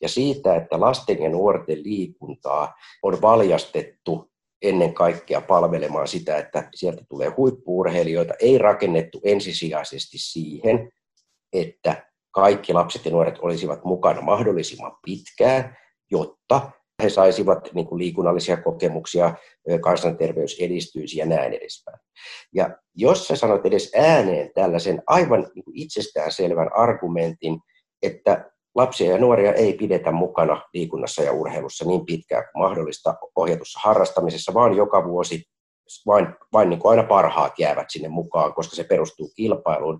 ja 0.01 0.09
siitä, 0.09 0.55
että 0.55 0.79
lasten 0.79 1.21
ja 1.21 1.29
nuorten 1.29 1.83
liikuntaa 1.83 2.73
on 3.03 3.21
valjastettu 3.21 4.31
ennen 4.61 4.93
kaikkea 4.93 5.41
palvelemaan 5.41 6.07
sitä, 6.07 6.37
että 6.37 6.69
sieltä 6.75 7.03
tulee 7.09 7.29
huippuurheilijoita, 7.29 8.33
ei 8.39 8.57
rakennettu 8.57 9.21
ensisijaisesti 9.23 10.17
siihen, 10.17 10.91
että 11.53 12.07
kaikki 12.31 12.73
lapset 12.73 13.05
ja 13.05 13.11
nuoret 13.11 13.39
olisivat 13.41 13.85
mukana 13.85 14.21
mahdollisimman 14.21 14.97
pitkään, 15.05 15.77
jotta 16.11 16.71
he 17.03 17.09
saisivat 17.09 17.69
niin 17.73 17.87
kuin 17.87 17.99
liikunnallisia 17.99 18.57
kokemuksia, 18.57 19.35
kansanterveys 19.81 20.59
edistyisi 20.59 21.19
ja 21.19 21.25
näin 21.25 21.53
edespäin. 21.53 21.99
Ja 22.53 22.77
jos 22.95 23.27
sä 23.27 23.35
sanot 23.35 23.65
edes 23.65 23.91
ääneen 23.95 24.51
tällaisen 24.55 25.03
aivan 25.07 25.47
niin 25.55 25.63
kuin 25.63 25.77
itsestäänselvän 25.77 26.69
argumentin, 26.75 27.59
että 28.03 28.51
lapsia 28.75 29.11
ja 29.11 29.17
nuoria 29.17 29.53
ei 29.53 29.73
pidetä 29.73 30.11
mukana 30.11 30.61
liikunnassa 30.73 31.23
ja 31.23 31.31
urheilussa 31.31 31.85
niin 31.85 32.05
pitkään 32.05 32.43
kuin 32.43 32.63
mahdollista 32.63 33.15
ohjatussa 33.35 33.79
harrastamisessa, 33.83 34.53
vaan 34.53 34.77
joka 34.77 35.05
vuosi 35.07 35.43
vain, 36.05 36.27
vain 36.53 36.69
niin 36.69 36.79
kuin 36.79 36.89
aina 36.89 37.03
parhaat 37.03 37.59
jäävät 37.59 37.87
sinne 37.89 38.07
mukaan, 38.07 38.53
koska 38.53 38.75
se 38.75 38.83
perustuu 38.83 39.31
kilpailuun, 39.35 39.99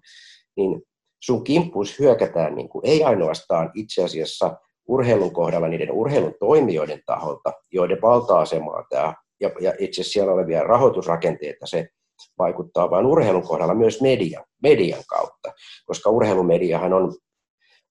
niin 0.58 0.82
sun 1.26 1.44
kimppuus 1.44 2.00
hyökätään 2.00 2.56
niin 2.56 2.70
kuin, 2.70 2.86
ei 2.86 3.04
ainoastaan 3.04 3.72
itse 3.74 4.04
asiassa 4.04 4.58
urheilun 4.88 5.34
kohdalla 5.34 5.68
niiden 5.68 5.92
urheilun 5.92 6.36
toimijoiden 6.40 7.02
taholta, 7.06 7.52
joiden 7.72 8.02
valta-asemaa 8.02 8.84
tämä 8.90 9.14
ja, 9.40 9.52
ja 9.60 9.74
itse 9.80 10.04
siellä 10.04 10.34
olevia 10.34 10.64
rahoitusrakenteita 10.64 11.68
se 11.68 11.88
vaikuttaa, 12.38 12.90
vaan 12.90 13.06
urheilun 13.06 13.48
kohdalla 13.48 13.74
myös 13.74 14.02
median, 14.02 14.46
median 14.64 15.04
kautta, 15.10 15.52
koska 15.86 16.10
urheilumediahan 16.10 16.94
on 16.94 17.14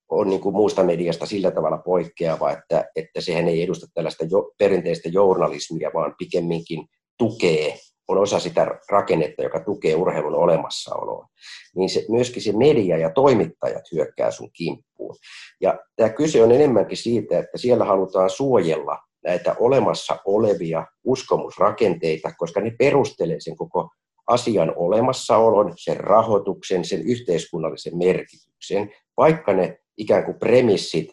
on 0.08 0.28
niin 0.28 0.40
kuin 0.40 0.54
muusta 0.54 0.82
mediasta 0.82 1.26
sillä 1.26 1.50
tavalla 1.50 1.78
poikkeava, 1.78 2.50
että, 2.50 2.84
että 2.96 3.20
sehän 3.20 3.48
ei 3.48 3.62
edusta 3.62 3.86
tällaista 3.94 4.24
jo, 4.24 4.52
perinteistä 4.58 5.08
journalismia, 5.08 5.90
vaan 5.94 6.14
pikemminkin 6.18 6.86
tukee, 7.18 7.78
on 8.12 8.18
osa 8.18 8.40
sitä 8.40 8.66
rakennetta, 8.90 9.42
joka 9.42 9.60
tukee 9.60 9.94
urheilun 9.94 10.34
olemassaoloa. 10.34 11.28
Niin 11.76 11.88
se, 11.88 12.04
myöskin 12.08 12.42
se 12.42 12.52
media 12.52 12.98
ja 12.98 13.10
toimittajat 13.10 13.84
hyökkää 13.92 14.30
sun 14.30 14.50
kimppuun. 14.52 15.16
Ja 15.60 15.78
tämä 15.96 16.08
kyse 16.08 16.42
on 16.42 16.52
enemmänkin 16.52 16.96
siitä, 16.96 17.38
että 17.38 17.58
siellä 17.58 17.84
halutaan 17.84 18.30
suojella 18.30 18.98
näitä 19.24 19.56
olemassa 19.58 20.18
olevia 20.24 20.86
uskomusrakenteita, 21.04 22.32
koska 22.38 22.60
ne 22.60 22.70
perustelee 22.78 23.40
sen 23.40 23.56
koko 23.56 23.90
asian 24.26 24.72
olemassaolon, 24.76 25.72
sen 25.76 25.96
rahoituksen, 25.96 26.84
sen 26.84 27.02
yhteiskunnallisen 27.02 27.98
merkityksen, 27.98 28.92
vaikka 29.16 29.52
ne 29.52 29.78
ikään 29.96 30.24
kuin 30.24 30.38
premissit, 30.38 31.08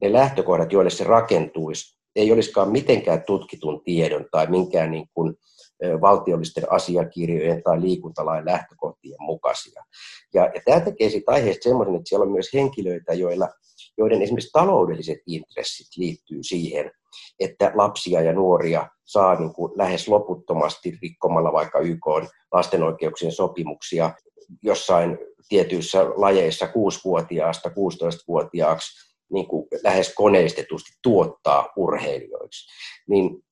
ne 0.00 0.12
lähtökohdat, 0.12 0.72
joille 0.72 0.90
se 0.90 1.04
rakentuisi, 1.04 1.98
ei 2.16 2.32
olisikaan 2.32 2.70
mitenkään 2.70 3.22
tutkitun 3.22 3.82
tiedon 3.84 4.26
tai 4.30 4.46
minkään 4.46 4.90
niin 4.90 5.08
kuin 5.14 5.34
valtiollisten 6.00 6.72
asiakirjojen 6.72 7.62
tai 7.62 7.80
liikuntalain 7.80 8.44
lähtökohtien 8.44 9.16
mukaisia. 9.20 9.84
Ja, 10.34 10.42
ja 10.54 10.60
tämä 10.64 10.80
tekee 10.80 11.10
siitä 11.10 11.32
aiheesta 11.32 11.62
sellaisen, 11.62 11.94
että 11.94 12.08
siellä 12.08 12.24
on 12.24 12.32
myös 12.32 12.48
henkilöitä, 12.54 13.14
joilla, 13.14 13.48
joiden 13.98 14.22
esimerkiksi 14.22 14.50
taloudelliset 14.52 15.18
intressit 15.26 15.86
liittyy 15.96 16.42
siihen, 16.42 16.90
että 17.40 17.72
lapsia 17.74 18.20
ja 18.20 18.32
nuoria 18.32 18.88
saa 19.04 19.40
niin 19.40 19.52
kuin 19.52 19.72
lähes 19.76 20.08
loputtomasti 20.08 20.98
rikkomalla 21.02 21.52
vaikka 21.52 21.78
YK 21.78 22.06
lasten 22.52 22.82
oikeuksien 22.82 23.32
sopimuksia 23.32 24.14
jossain 24.62 25.18
tietyissä 25.48 26.04
lajeissa 26.16 26.66
6-vuotiaasta 26.66 27.68
16-vuotiaaksi 27.68 29.12
niin 29.32 29.48
kuin 29.48 29.66
lähes 29.84 30.14
koneistetusti 30.14 30.90
tuottaa 31.02 31.68
urheilijoiksi. 31.76 32.66
Niin, 33.08 33.44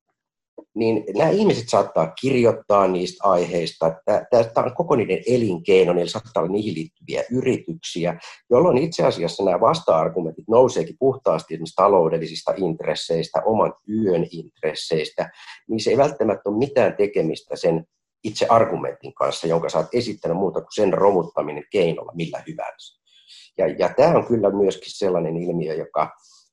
niin 0.74 1.04
nämä 1.16 1.30
ihmiset 1.30 1.68
saattaa 1.68 2.12
kirjoittaa 2.20 2.88
niistä 2.88 3.28
aiheista. 3.28 3.94
Tämä 4.30 4.66
on 4.66 4.74
koko 4.74 4.96
niiden 4.96 5.22
elinkeino, 5.26 5.92
niillä 5.92 6.10
saattaa 6.10 6.42
olla 6.42 6.52
niihin 6.52 6.74
liittyviä 6.74 7.24
yrityksiä, 7.30 8.20
jolloin 8.50 8.78
itse 8.78 9.02
asiassa 9.02 9.44
nämä 9.44 9.60
vasta-argumentit 9.60 10.48
nouseekin 10.48 10.96
puhtaasti 10.98 11.54
esimerkiksi 11.54 11.76
taloudellisista 11.76 12.52
intresseistä, 12.56 13.42
oman 13.44 13.72
työn 13.86 14.26
intresseistä, 14.30 15.30
niin 15.68 15.80
se 15.80 15.90
ei 15.90 15.96
välttämättä 15.96 16.50
ole 16.50 16.58
mitään 16.58 16.96
tekemistä 16.96 17.56
sen 17.56 17.84
itse 18.24 18.46
argumentin 18.48 19.14
kanssa, 19.14 19.46
jonka 19.46 19.68
sä 19.68 19.78
oot 19.78 19.94
esittänyt 19.94 20.36
muuta 20.36 20.60
kuin 20.60 20.74
sen 20.74 20.92
romuttaminen 20.92 21.64
keinolla 21.72 22.12
millä 22.14 22.42
hyvänsä. 22.48 23.00
Ja, 23.58 23.66
ja 23.66 23.94
tämä 23.96 24.16
on 24.16 24.26
kyllä 24.26 24.50
myöskin 24.50 24.92
sellainen 24.92 25.36
ilmiö, 25.36 25.74
joka, 25.74 26.10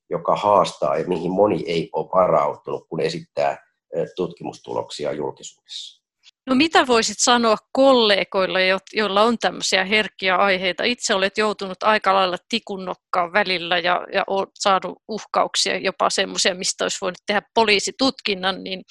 joka 0.09 0.35
haastaa 0.35 0.97
ja 0.97 1.07
mihin 1.07 1.31
moni 1.31 1.63
ei 1.67 1.89
ole 1.93 2.09
varautunut, 2.13 2.87
kun 2.89 2.99
esittää 2.99 3.66
tutkimustuloksia 4.15 5.13
julkisuudessa. 5.13 6.07
No 6.47 6.55
mitä 6.55 6.87
voisit 6.87 7.17
sanoa 7.19 7.57
kollegoille, 7.71 8.59
joilla 8.93 9.23
on 9.23 9.37
tämmöisiä 9.37 9.85
herkkiä 9.85 10.35
aiheita? 10.35 10.83
Itse 10.83 11.13
olet 11.15 11.37
joutunut 11.37 11.83
aika 11.83 12.13
lailla 12.13 12.37
tikunnokkaan 12.49 13.33
välillä 13.33 13.79
ja, 13.79 14.07
ja 14.13 14.23
olet 14.27 14.49
saanut 14.53 14.97
uhkauksia, 15.07 15.77
jopa 15.77 16.09
semmoisia, 16.09 16.55
mistä 16.55 16.85
olisi 16.85 16.97
voinut 17.01 17.17
tehdä 17.25 17.41
poliisitutkinnan, 17.55 18.63
niin 18.63 18.83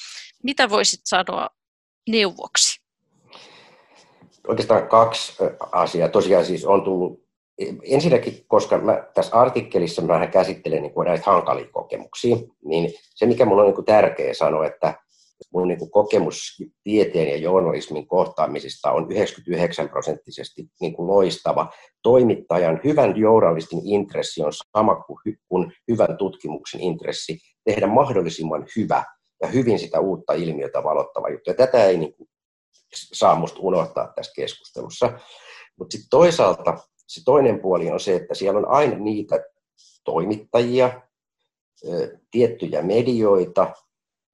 mitä 0.42 0.70
voisit 0.70 1.00
sanoa 1.04 1.48
neuvoksi? 2.09 2.80
Oikeastaan 4.48 4.88
kaksi 4.88 5.35
asiaa. 5.72 6.09
Tosiaan 6.09 6.44
siis 6.44 6.64
on 6.64 6.85
tullut, 6.85 7.25
ensinnäkin, 7.82 8.44
koska 8.46 8.78
mä, 8.78 9.04
tässä 9.14 9.36
artikkelissa 9.36 10.02
mä 10.02 10.26
käsittelen 10.26 10.82
niin 10.82 10.92
näitä 11.04 11.30
hankalia 11.30 11.68
kokemuksia, 11.72 12.36
niin 12.64 12.92
se 13.14 13.26
mikä 13.26 13.44
mun 13.44 13.60
on 13.60 13.66
niin 13.66 13.84
tärkeä 13.84 14.34
sanoa, 14.34 14.66
että 14.66 14.94
mun 15.52 15.68
niin 15.68 15.90
kokemus 15.90 16.62
tieteen 16.84 17.28
ja 17.28 17.36
journalismin 17.36 18.06
kohtaamisesta 18.06 18.92
on 18.92 19.12
99 19.12 19.88
prosenttisesti 19.88 20.66
niin 20.80 20.92
kuin 20.92 21.06
loistava. 21.06 21.72
Toimittajan 22.02 22.80
hyvän 22.84 23.16
journalistin 23.16 23.80
intressi 23.84 24.42
on 24.42 24.52
sama 24.76 24.94
kuin, 24.94 25.38
kuin 25.48 25.72
hyvän 25.88 26.16
tutkimuksen 26.18 26.80
intressi 26.80 27.38
tehdä 27.64 27.86
mahdollisimman 27.86 28.66
hyvä 28.76 29.04
ja 29.42 29.48
hyvin 29.48 29.78
sitä 29.78 30.00
uutta 30.00 30.32
ilmiötä 30.32 30.84
valottava 30.84 31.28
juttu. 31.28 31.50
Ja 31.50 31.54
tätä 31.54 31.84
ei 31.84 31.96
niin 31.98 32.14
kuin 32.14 32.28
saa 32.92 33.34
musta 33.34 33.58
unohtaa 33.60 34.12
tässä 34.16 34.32
keskustelussa. 34.36 35.18
Mutta 35.78 35.92
sitten 35.92 36.10
toisaalta 36.10 36.78
se 37.06 37.24
toinen 37.24 37.60
puoli 37.60 37.90
on 37.90 38.00
se, 38.00 38.16
että 38.16 38.34
siellä 38.34 38.58
on 38.58 38.68
aina 38.68 38.98
niitä 38.98 39.44
toimittajia, 40.04 41.02
tiettyjä 42.30 42.82
medioita, 42.82 43.72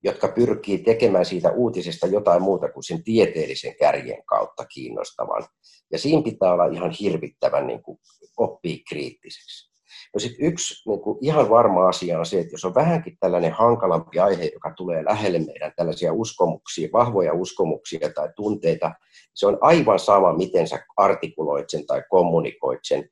jotka 0.04 0.28
pyrkii 0.28 0.78
tekemään 0.78 1.24
siitä 1.24 1.50
uutisesta 1.50 2.06
jotain 2.06 2.42
muuta 2.42 2.72
kuin 2.72 2.84
sen 2.84 3.04
tieteellisen 3.04 3.76
kärjen 3.76 4.24
kautta 4.24 4.66
kiinnostavan. 4.66 5.44
Ja 5.92 5.98
siinä 5.98 6.22
pitää 6.22 6.52
olla 6.52 6.66
ihan 6.66 6.90
hirvittävän 6.90 7.66
niin 7.66 7.82
kuin, 7.82 7.98
oppii 8.36 8.84
kriittiseksi. 8.88 9.71
No 10.14 10.20
sit 10.20 10.36
yksi 10.38 10.90
niin 10.90 11.00
kuin 11.00 11.18
ihan 11.20 11.50
varma 11.50 11.88
asia 11.88 12.18
on 12.18 12.26
se, 12.26 12.40
että 12.40 12.54
jos 12.54 12.64
on 12.64 12.74
vähänkin 12.74 13.16
tällainen 13.20 13.52
hankalampi 13.52 14.18
aihe, 14.18 14.50
joka 14.52 14.72
tulee 14.76 15.04
lähelle 15.04 15.38
meidän 15.38 15.72
tällaisia 15.76 16.12
uskomuksia, 16.12 16.88
vahvoja 16.92 17.34
uskomuksia 17.34 18.10
tai 18.14 18.28
tunteita, 18.36 18.92
se 19.34 19.46
on 19.46 19.58
aivan 19.60 19.98
sama, 19.98 20.36
miten 20.36 20.68
sä 20.68 20.78
artikuloit 20.96 21.70
sen 21.70 21.86
tai 21.86 22.02
kommunikoit 22.10 22.80
sen. 22.82 23.08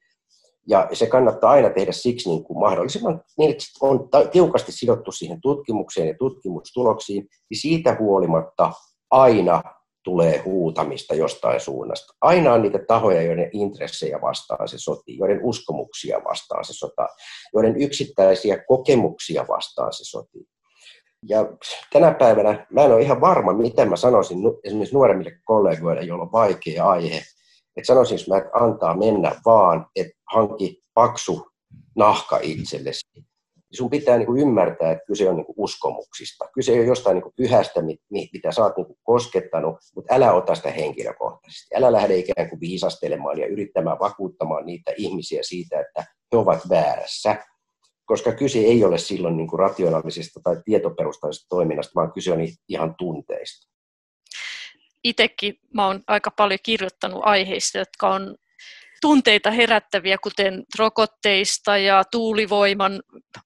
Ja 0.69 0.89
se 0.93 1.07
kannattaa 1.07 1.51
aina 1.51 1.71
tehdä 1.71 1.93
siksi 1.93 2.29
niin 2.29 2.45
kuin 2.45 2.59
mahdollisimman, 2.59 3.23
niin 3.39 3.51
että 3.51 3.65
on 3.81 4.09
tiukasti 4.33 4.73
sidottu 4.73 5.13
siihen 5.13 5.41
tutkimukseen 5.41 6.09
ja 6.09 6.15
tutkimustuloksiin, 6.19 7.29
niin 7.51 7.59
siitä 7.61 7.97
huolimatta 8.01 8.73
aina 9.11 9.63
tulee 10.05 10.39
huutamista 10.39 11.15
jostain 11.15 11.61
suunnasta. 11.61 12.15
Aina 12.21 12.53
on 12.53 12.63
niitä 12.63 12.79
tahoja, 12.89 13.23
joiden 13.23 13.51
intressejä 13.53 14.21
vastaan 14.21 14.69
se 14.69 14.79
sotii, 14.79 15.19
joiden 15.19 15.41
uskomuksia 15.43 16.21
vastaan 16.25 16.65
se 16.65 16.73
sota, 16.73 17.09
joiden 17.55 17.83
yksittäisiä 17.83 18.65
kokemuksia 18.69 19.45
vastaan 19.49 19.93
se 19.93 20.05
sotii. 20.05 20.45
Ja 21.29 21.47
tänä 21.93 22.15
päivänä 22.15 22.67
mä 22.71 22.85
en 22.85 22.93
ole 22.93 23.03
ihan 23.03 23.21
varma, 23.21 23.53
miten 23.53 23.91
mä 23.91 23.97
sanoisin 23.97 24.39
esimerkiksi 24.65 24.95
nuoremmille 24.95 25.33
kollegoille, 25.45 26.03
joilla 26.03 26.25
on 26.25 26.33
vaikea 26.33 26.89
aihe, 26.89 27.17
että 27.77 27.87
sanoisin 27.87 28.19
että 28.19 28.51
antaa 28.53 28.97
mennä 28.97 29.41
vaan, 29.45 29.87
että 29.97 30.15
hanki 30.33 30.83
paksu 30.95 31.47
nahka 31.97 32.39
itsellesi 32.43 33.30
niin 33.71 33.77
sun 33.77 33.91
pitää 33.91 34.19
niin 34.19 34.27
kuin 34.27 34.41
ymmärtää, 34.41 34.93
että 34.93 35.05
kyse 35.07 35.29
on 35.29 35.37
niin 35.37 35.47
kuin 35.47 35.55
uskomuksista. 35.59 36.49
Kyse 36.55 36.73
on 36.73 36.87
jostain 36.87 37.15
niin 37.15 37.23
kuin 37.23 37.35
pyhästä, 37.37 37.81
mitä 38.11 38.53
sä 38.53 38.63
oot 38.63 38.77
niin 38.77 38.87
kuin 38.87 38.99
koskettanut, 39.03 39.77
mutta 39.97 40.15
älä 40.15 40.33
ota 40.33 40.55
sitä 40.55 40.71
henkilökohtaisesti. 40.71 41.75
Älä 41.75 41.93
lähde 41.93 42.17
ikään 42.17 42.51
kuin 42.51 42.61
viisastelemaan 42.61 43.39
ja 43.39 43.47
yrittämään 43.47 43.99
vakuuttamaan 43.99 44.67
niitä 44.67 44.93
ihmisiä 44.97 45.43
siitä, 45.43 45.81
että 45.81 46.05
he 46.33 46.39
ovat 46.39 46.69
väärässä. 46.71 47.45
Koska 48.05 48.33
kyse 48.33 48.59
ei 48.59 48.85
ole 48.85 48.99
silloin 48.99 49.37
niin 49.37 49.49
kuin 49.49 49.61
rationaalisesta 49.61 50.41
tai 50.45 50.57
tietoperustaisesta 50.65 51.47
toiminnasta, 51.49 51.93
vaan 51.95 52.13
kyse 52.13 52.33
on 52.33 52.39
ihan 52.69 52.95
tunteista. 52.99 53.71
Itsekin 55.05 55.55
mä 55.75 55.87
oon 55.87 56.03
aika 56.07 56.31
paljon 56.31 56.61
kirjoittanut 56.63 57.21
aiheista, 57.25 57.79
jotka 57.79 58.09
on 58.09 58.37
tunteita 59.01 59.51
herättäviä, 59.51 60.19
kuten 60.19 60.65
rokotteista 60.79 61.79
ja 61.79 62.05
tuulivoiman 62.05 63.03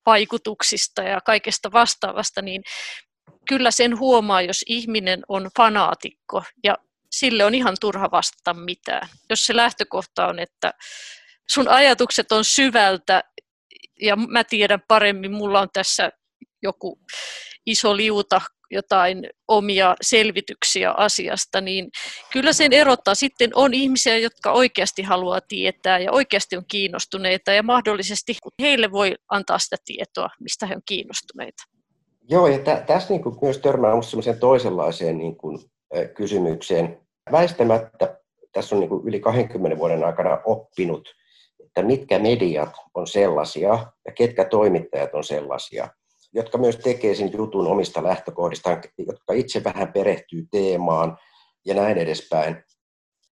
vaikutuksista 0.07 1.03
ja 1.03 1.21
kaikesta 1.21 1.73
vastaavasta, 1.73 2.43
niin 2.43 2.63
kyllä 3.49 3.71
sen 3.71 3.99
huomaa, 3.99 4.43
jos 4.43 4.65
ihminen 4.67 5.23
on 5.29 5.51
fanaatikko 5.57 6.43
ja 6.65 6.79
sille 7.11 7.45
on 7.45 7.55
ihan 7.55 7.77
turha 7.81 8.11
vastata 8.11 8.55
mitään. 8.55 9.09
Jos 9.31 9.47
se 9.47 9.57
lähtökohta 9.57 10.27
on, 10.27 10.39
että 10.39 10.75
sun 11.51 11.69
ajatukset 11.69 12.33
on 12.33 12.45
syvältä 12.45 13.25
ja 14.01 14.17
mä 14.17 14.45
tiedän 14.45 14.83
paremmin, 14.89 15.33
mulla 15.33 15.61
on 15.61 15.69
tässä 15.73 16.11
joku 16.63 17.01
iso 17.67 17.97
liuta 17.97 18.41
jotain 18.71 19.31
omia 19.49 19.97
selvityksiä 20.03 20.91
asiasta, 20.91 21.61
niin 21.61 21.91
kyllä 22.33 22.53
sen 22.53 22.73
erottaa. 22.73 23.15
Sitten 23.15 23.51
on 23.55 23.75
ihmisiä, 23.75 24.19
jotka 24.19 24.53
oikeasti 24.53 25.03
haluaa 25.03 25.41
tietää 25.49 25.99
ja 25.99 26.13
oikeasti 26.13 26.57
on 26.57 26.65
kiinnostuneita 26.69 27.53
ja 27.53 27.63
mahdollisesti 27.63 28.37
heille 28.61 28.93
voi 28.93 29.15
antaa 29.31 29.59
sitä 29.59 29.77
tietoa, 29.85 30.29
mistä 30.41 30.67
he 30.67 30.75
on 30.75 30.83
kiinnostuneita. 30.87 31.63
Joo, 32.31 32.47
ja 32.47 32.59
tä, 32.59 32.85
tässä 32.87 33.09
niin 33.09 33.23
kuin 33.23 33.37
myös 33.43 33.59
törmää 33.59 34.03
sellaiseen 34.03 34.39
toisenlaiseen 34.39 35.19
niin 35.19 35.37
kuin, 35.37 35.59
kysymykseen. 36.15 37.01
Väistämättä 37.33 38.21
tässä 38.53 38.75
on 38.75 38.81
niin 38.81 38.89
kuin 38.89 39.07
yli 39.07 39.21
20 39.21 39.79
vuoden 39.79 40.05
aikana 40.05 40.41
oppinut, 40.45 41.09
että 41.65 41.83
mitkä 41.83 42.19
mediat 42.19 42.73
on 42.95 43.07
sellaisia 43.07 43.87
ja 44.07 44.13
ketkä 44.13 44.45
toimittajat 44.45 45.15
on 45.15 45.25
sellaisia, 45.25 45.89
jotka 46.35 46.59
myös 46.59 46.77
tekee 46.77 47.15
sen 47.15 47.33
jutun 47.33 47.67
omista 47.67 48.03
lähtökohdistaan, 48.03 48.83
jotka 48.99 49.33
itse 49.33 49.65
vähän 49.65 49.93
perehtyy 49.93 50.47
teemaan 50.51 51.19
ja 51.67 51.75
näin 51.75 51.99
edespäin. 51.99 52.65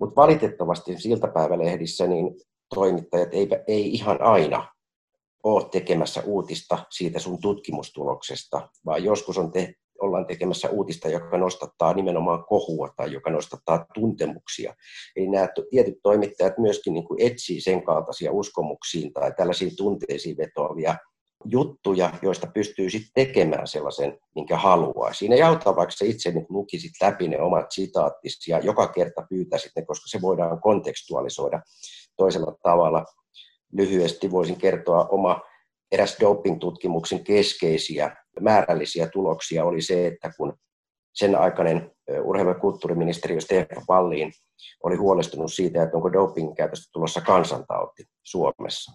Mutta 0.01 0.21
valitettavasti 0.21 0.99
siltapäivälehdissä 0.99 2.07
niin 2.07 2.35
toimittajat 2.75 3.29
ei, 3.33 3.49
ei 3.67 3.89
ihan 3.95 4.23
aina 4.23 4.69
ole 5.43 5.69
tekemässä 5.71 6.23
uutista 6.27 6.79
siitä 6.91 7.19
sun 7.19 7.41
tutkimustuloksesta, 7.41 8.69
vaan 8.87 9.05
joskus 9.05 9.39
on 9.39 9.53
te, 9.53 9.75
ollaan 10.01 10.27
tekemässä 10.27 10.71
uutista, 10.71 11.09
joka 11.09 11.39
nostattaa 11.39 11.95
nimenomaan 11.95 12.45
kohua 12.45 12.89
tai 12.97 13.13
joka 13.13 13.31
nostattaa 13.31 13.87
tuntemuksia. 13.95 14.75
Eli 15.17 15.29
nämä 15.29 15.49
tietyt 15.71 15.99
toimittajat 16.03 16.59
myöskin 16.59 16.95
niin 16.95 17.07
etsii 17.19 17.61
sen 17.61 17.85
kaltaisia 17.85 18.33
uskomuksiin 18.33 19.13
tai 19.13 19.33
tällaisiin 19.37 19.77
tunteisiin 19.77 20.37
vetoavia 20.37 20.97
juttuja, 21.45 22.13
joista 22.23 22.47
pystyy 22.47 22.91
sitten 22.91 23.27
tekemään 23.27 23.67
sellaisen, 23.67 24.19
minkä 24.35 24.57
haluaa. 24.57 25.13
Siinä 25.13 25.35
ei 25.35 25.43
auta, 25.43 25.77
vaikka 25.77 25.97
sä 25.97 26.05
itse 26.05 26.31
niin 26.31 26.47
lukisit 26.49 26.93
läpi 27.03 27.29
ne 27.29 27.41
omat 27.41 27.73
sitaattis 27.73 28.49
ja 28.49 28.59
joka 28.59 28.89
kerta 28.89 29.27
pyytäisit 29.31 29.73
ne, 29.77 29.85
koska 29.85 30.09
se 30.09 30.21
voidaan 30.23 30.61
kontekstualisoida 30.61 31.63
toisella 32.17 32.57
tavalla. 32.63 33.05
Lyhyesti 33.73 34.31
voisin 34.31 34.57
kertoa 34.57 35.07
oma 35.07 35.41
eräs 35.93 36.17
doping-tutkimuksen 36.21 37.25
keskeisiä 37.25 38.17
määrällisiä 38.41 39.09
tuloksia 39.09 39.65
oli 39.65 39.83
se, 39.83 40.07
että 40.07 40.31
kun 40.37 40.59
sen 41.13 41.37
aikainen 41.37 41.91
urheilu- 42.23 42.51
ja 42.51 42.55
kulttuuriministeriö 42.55 43.41
Stefan 43.41 43.85
Wallin 43.91 44.33
oli 44.83 44.97
huolestunut 44.97 45.53
siitä, 45.53 45.83
että 45.83 45.97
onko 45.97 46.13
dopingin 46.13 46.55
käytöstä 46.55 46.91
tulossa 46.93 47.21
kansantauti 47.21 48.05
Suomessa 48.23 48.93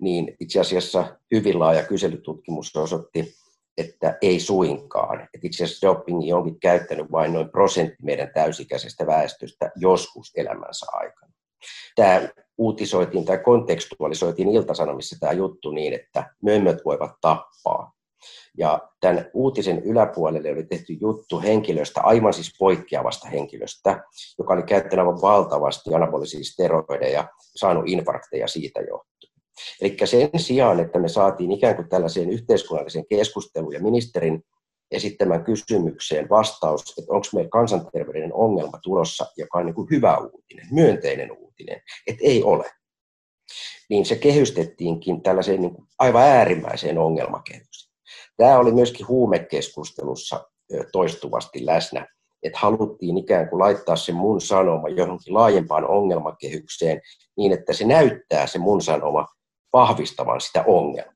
niin 0.00 0.36
itse 0.40 0.60
asiassa 0.60 1.18
hyvin 1.34 1.58
laaja 1.58 1.82
kyselytutkimus 1.82 2.76
osoitti, 2.76 3.34
että 3.78 4.18
ei 4.22 4.40
suinkaan. 4.40 5.20
Että 5.20 5.46
itse 5.46 5.64
asiassa 5.64 5.86
dopingi 5.86 6.32
onkin 6.32 6.60
käyttänyt 6.60 7.12
vain 7.12 7.32
noin 7.32 7.50
prosentti 7.50 7.96
meidän 8.02 8.30
täysikäisestä 8.34 9.06
väestöstä 9.06 9.70
joskus 9.76 10.32
elämänsä 10.36 10.86
aikana. 10.92 11.32
Tämä 11.96 12.28
uutisoitiin 12.58 13.24
tai 13.24 13.38
kontekstualisoitiin 13.38 14.48
iltasanomissa 14.48 15.16
tämä 15.20 15.32
juttu 15.32 15.70
niin, 15.70 15.92
että 15.92 16.34
mömmöt 16.42 16.84
voivat 16.84 17.12
tappaa. 17.20 17.94
Ja 18.58 18.78
tämän 19.00 19.30
uutisen 19.34 19.82
yläpuolelle 19.82 20.52
oli 20.52 20.64
tehty 20.64 20.92
juttu 20.92 21.40
henkilöstä, 21.40 22.00
aivan 22.00 22.32
siis 22.32 22.52
poikkeavasta 22.58 23.28
henkilöstä, 23.28 24.04
joka 24.38 24.54
oli 24.54 24.62
käyttänyt 24.62 24.98
aivan 24.98 25.22
valtavasti 25.22 25.94
anabolisia 25.94 26.44
steroideja, 26.44 27.28
saanut 27.56 27.84
infarkteja 27.86 28.48
siitä 28.48 28.80
jo. 28.80 29.04
Eli 29.80 29.96
sen 30.04 30.30
sijaan, 30.36 30.80
että 30.80 30.98
me 30.98 31.08
saatiin 31.08 31.52
ikään 31.52 31.76
kuin 31.76 31.88
tällaiseen 31.88 32.30
yhteiskunnalliseen 32.30 33.06
keskusteluun 33.06 33.74
ja 33.74 33.82
ministerin 33.82 34.44
esittämään 34.90 35.44
kysymykseen 35.44 36.28
vastaus, 36.28 36.98
että 36.98 37.12
onko 37.12 37.26
meillä 37.34 37.50
kansanterveyden 37.50 38.34
ongelma 38.34 38.78
tulossa, 38.82 39.26
joka 39.36 39.58
on 39.58 39.66
niin 39.66 39.74
kuin 39.74 39.90
hyvä 39.90 40.18
uutinen, 40.18 40.66
myönteinen 40.70 41.32
uutinen, 41.32 41.82
että 42.06 42.24
ei 42.24 42.42
ole. 42.42 42.70
Niin 43.90 44.04
se 44.06 44.16
kehystettiinkin 44.16 45.22
tällaiseen 45.22 45.60
niin 45.60 45.74
kuin 45.74 45.88
aivan 45.98 46.22
äärimmäiseen 46.22 46.98
ongelmakehykseen. 46.98 47.94
Tämä 48.36 48.58
oli 48.58 48.72
myöskin 48.72 49.08
huumekeskustelussa 49.08 50.44
toistuvasti 50.92 51.66
läsnä, 51.66 52.06
että 52.42 52.58
haluttiin 52.58 53.18
ikään 53.18 53.48
kuin 53.48 53.60
laittaa 53.60 53.96
se 53.96 54.12
mun 54.12 54.40
sanoma 54.40 54.88
johonkin 54.88 55.34
laajempaan 55.34 55.88
ongelmakehykseen 55.88 57.00
niin, 57.36 57.52
että 57.52 57.72
se 57.72 57.84
näyttää 57.86 58.46
se 58.46 58.58
mun 58.58 58.82
sanoma 58.82 59.26
vahvistamaan 59.74 60.40
sitä 60.40 60.64
ongelmaa. 60.66 61.14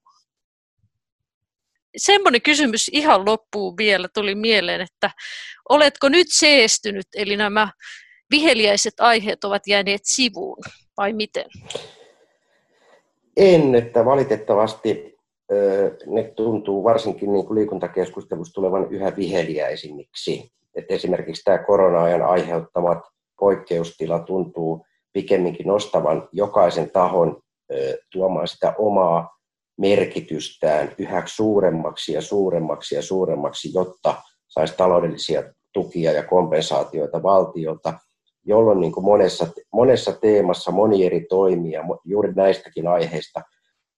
Semmoinen 1.96 2.42
kysymys 2.42 2.88
ihan 2.92 3.24
loppuun 3.24 3.76
vielä 3.76 4.08
tuli 4.14 4.34
mieleen, 4.34 4.80
että 4.80 5.10
oletko 5.68 6.08
nyt 6.08 6.26
seestynyt, 6.30 7.06
eli 7.16 7.36
nämä 7.36 7.72
viheliäiset 8.30 8.94
aiheet 9.00 9.44
ovat 9.44 9.62
jääneet 9.66 10.00
sivuun, 10.04 10.58
vai 10.96 11.12
miten? 11.12 11.44
En, 13.36 13.74
että 13.74 14.04
valitettavasti 14.04 15.18
ne 16.06 16.32
tuntuu 16.36 16.84
varsinkin 16.84 17.32
niin 17.32 17.46
kuin 17.46 17.58
liikuntakeskustelussa 17.58 18.54
tulevan 18.54 18.90
yhä 18.90 19.16
viheliäisimmiksi. 19.16 20.50
Että 20.74 20.94
esimerkiksi 20.94 21.44
tämä 21.44 21.58
korona-ajan 21.58 22.22
aiheuttamat 22.22 22.98
poikkeustila 23.40 24.18
tuntuu 24.18 24.86
pikemminkin 25.12 25.66
nostavan 25.66 26.28
jokaisen 26.32 26.90
tahon 26.90 27.42
tuomaan 28.12 28.48
sitä 28.48 28.74
omaa 28.78 29.38
merkitystään 29.78 30.94
yhä 30.98 31.22
suuremmaksi 31.26 32.12
ja 32.12 32.22
suuremmaksi 32.22 32.94
ja 32.94 33.02
suuremmaksi, 33.02 33.74
jotta 33.74 34.14
saisi 34.48 34.74
taloudellisia 34.76 35.42
tukia 35.72 36.12
ja 36.12 36.22
kompensaatioita 36.22 37.22
valtiolta, 37.22 37.94
jolloin 38.44 38.80
niin 38.80 38.92
kuin 38.92 39.04
monessa, 39.04 39.46
monessa 39.72 40.12
teemassa 40.12 40.70
moni 40.70 41.06
eri 41.06 41.26
toimija 41.28 41.82
juuri 42.04 42.32
näistäkin 42.32 42.88
aiheista 42.88 43.42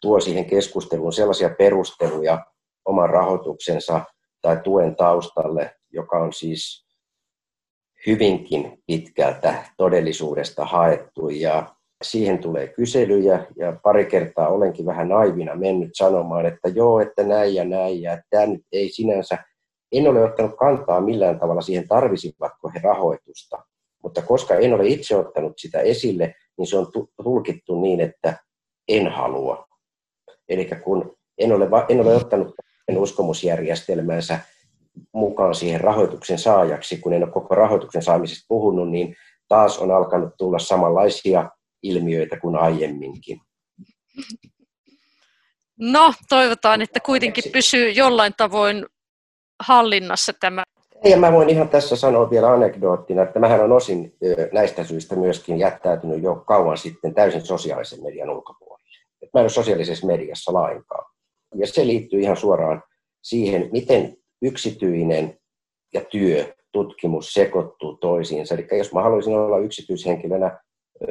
tuo 0.00 0.20
siihen 0.20 0.44
keskusteluun 0.44 1.12
sellaisia 1.12 1.50
perusteluja 1.58 2.44
oman 2.84 3.10
rahoituksensa 3.10 4.04
tai 4.42 4.60
tuen 4.64 4.96
taustalle, 4.96 5.74
joka 5.92 6.18
on 6.18 6.32
siis 6.32 6.86
hyvinkin 8.06 8.82
pitkältä 8.86 9.64
todellisuudesta 9.76 10.64
haettu. 10.64 11.28
Ja 11.28 11.74
siihen 12.02 12.38
tulee 12.38 12.68
kyselyjä 12.68 13.46
ja 13.56 13.76
pari 13.82 14.06
kertaa 14.06 14.48
olenkin 14.48 14.86
vähän 14.86 15.08
naivina 15.08 15.54
mennyt 15.54 15.90
sanomaan, 15.94 16.46
että 16.46 16.68
joo, 16.68 17.00
että 17.00 17.22
näin 17.22 17.54
ja 17.54 17.64
näin 17.64 18.02
ja 18.02 18.22
tämä 18.30 18.46
nyt 18.46 18.62
ei 18.72 18.88
sinänsä, 18.88 19.38
en 19.92 20.08
ole 20.08 20.24
ottanut 20.24 20.56
kantaa 20.56 21.00
millään 21.00 21.40
tavalla 21.40 21.60
siihen 21.60 21.88
tarvisivatko 21.88 22.70
he 22.74 22.80
rahoitusta, 22.82 23.64
mutta 24.02 24.22
koska 24.22 24.54
en 24.54 24.74
ole 24.74 24.86
itse 24.86 25.16
ottanut 25.16 25.52
sitä 25.56 25.80
esille, 25.80 26.34
niin 26.58 26.66
se 26.66 26.78
on 26.78 26.86
tulkittu 27.22 27.80
niin, 27.80 28.00
että 28.00 28.36
en 28.88 29.08
halua. 29.08 29.66
Eli 30.48 30.70
kun 30.84 31.16
en 31.38 31.52
ole, 31.52 31.68
en 31.88 32.00
ole 32.00 32.16
ottanut 32.16 32.54
uskomusjärjestelmänsä 32.96 34.38
mukaan 35.12 35.54
siihen 35.54 35.80
rahoituksen 35.80 36.38
saajaksi, 36.38 36.98
kun 36.98 37.12
en 37.12 37.22
ole 37.22 37.32
koko 37.32 37.54
rahoituksen 37.54 38.02
saamisesta 38.02 38.46
puhunut, 38.48 38.90
niin 38.90 39.16
taas 39.48 39.78
on 39.78 39.90
alkanut 39.90 40.34
tulla 40.38 40.58
samanlaisia 40.58 41.50
ilmiöitä 41.82 42.40
kuin 42.40 42.56
aiemminkin. 42.56 43.40
No, 45.78 46.14
toivotaan, 46.28 46.82
että 46.82 47.00
kuitenkin 47.00 47.44
pysyy 47.52 47.90
jollain 47.90 48.32
tavoin 48.36 48.86
hallinnassa 49.60 50.32
tämä. 50.40 50.62
Ja 51.04 51.16
mä 51.16 51.32
voin 51.32 51.48
ihan 51.48 51.68
tässä 51.68 51.96
sanoa 51.96 52.30
vielä 52.30 52.52
anekdoottina, 52.52 53.22
että 53.22 53.38
mähän 53.38 53.60
on 53.60 53.72
osin 53.72 54.16
näistä 54.52 54.84
syistä 54.84 55.16
myöskin 55.16 55.58
jättäytynyt 55.58 56.22
jo 56.22 56.36
kauan 56.36 56.78
sitten 56.78 57.14
täysin 57.14 57.46
sosiaalisen 57.46 58.02
median 58.02 58.30
ulkopuolelle. 58.30 58.88
mä 59.34 59.40
en 59.40 59.44
ole 59.44 59.48
sosiaalisessa 59.48 60.06
mediassa 60.06 60.52
lainkaan. 60.52 61.04
Ja 61.54 61.66
se 61.66 61.86
liittyy 61.86 62.20
ihan 62.20 62.36
suoraan 62.36 62.82
siihen, 63.22 63.68
miten 63.72 64.16
yksityinen 64.42 65.38
ja 65.94 66.00
työ, 66.00 66.54
tutkimus 66.72 67.32
sekoittuu 67.32 67.96
toisiinsa. 67.96 68.54
Eli 68.54 68.66
jos 68.78 68.92
mä 68.92 69.02
haluaisin 69.02 69.36
olla 69.36 69.58
yksityishenkilönä 69.58 70.58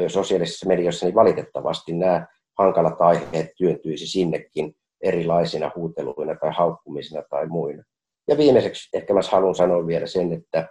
sosiaalisessa 0.08 0.68
mediassa, 0.68 1.06
niin 1.06 1.16
valitettavasti 1.16 1.94
nämä 1.94 2.28
hankalat 2.58 3.02
aiheet 3.02 3.52
työntyisi 3.58 4.08
sinnekin 4.08 4.76
erilaisina 5.02 5.72
huuteluina 5.76 6.36
tai 6.36 6.52
haukkumisina 6.54 7.24
tai 7.30 7.48
muina. 7.48 7.84
Ja 8.28 8.38
viimeiseksi 8.38 8.98
ehkä 8.98 9.14
mä 9.14 9.20
haluan 9.32 9.56
sanoa 9.56 9.88
vielä 9.88 10.08
sen, 10.08 10.34
että 10.34 10.68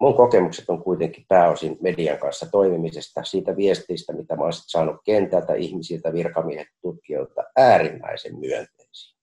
mun 0.00 0.14
kokemukset 0.14 0.70
on 0.70 0.82
kuitenkin 0.82 1.24
pääosin 1.28 1.76
median 1.80 2.18
kanssa 2.18 2.46
toimimisesta, 2.50 3.24
siitä 3.24 3.56
viestistä, 3.56 4.12
mitä 4.12 4.36
mä 4.36 4.42
olen 4.42 4.52
saanut 4.52 4.96
kentältä, 5.04 5.54
ihmisiltä, 5.54 6.12
virkamiehet, 6.12 6.68
tutkijoilta, 6.82 7.44
äärimmäisen 7.56 8.38
myönteisiä. 8.38 9.16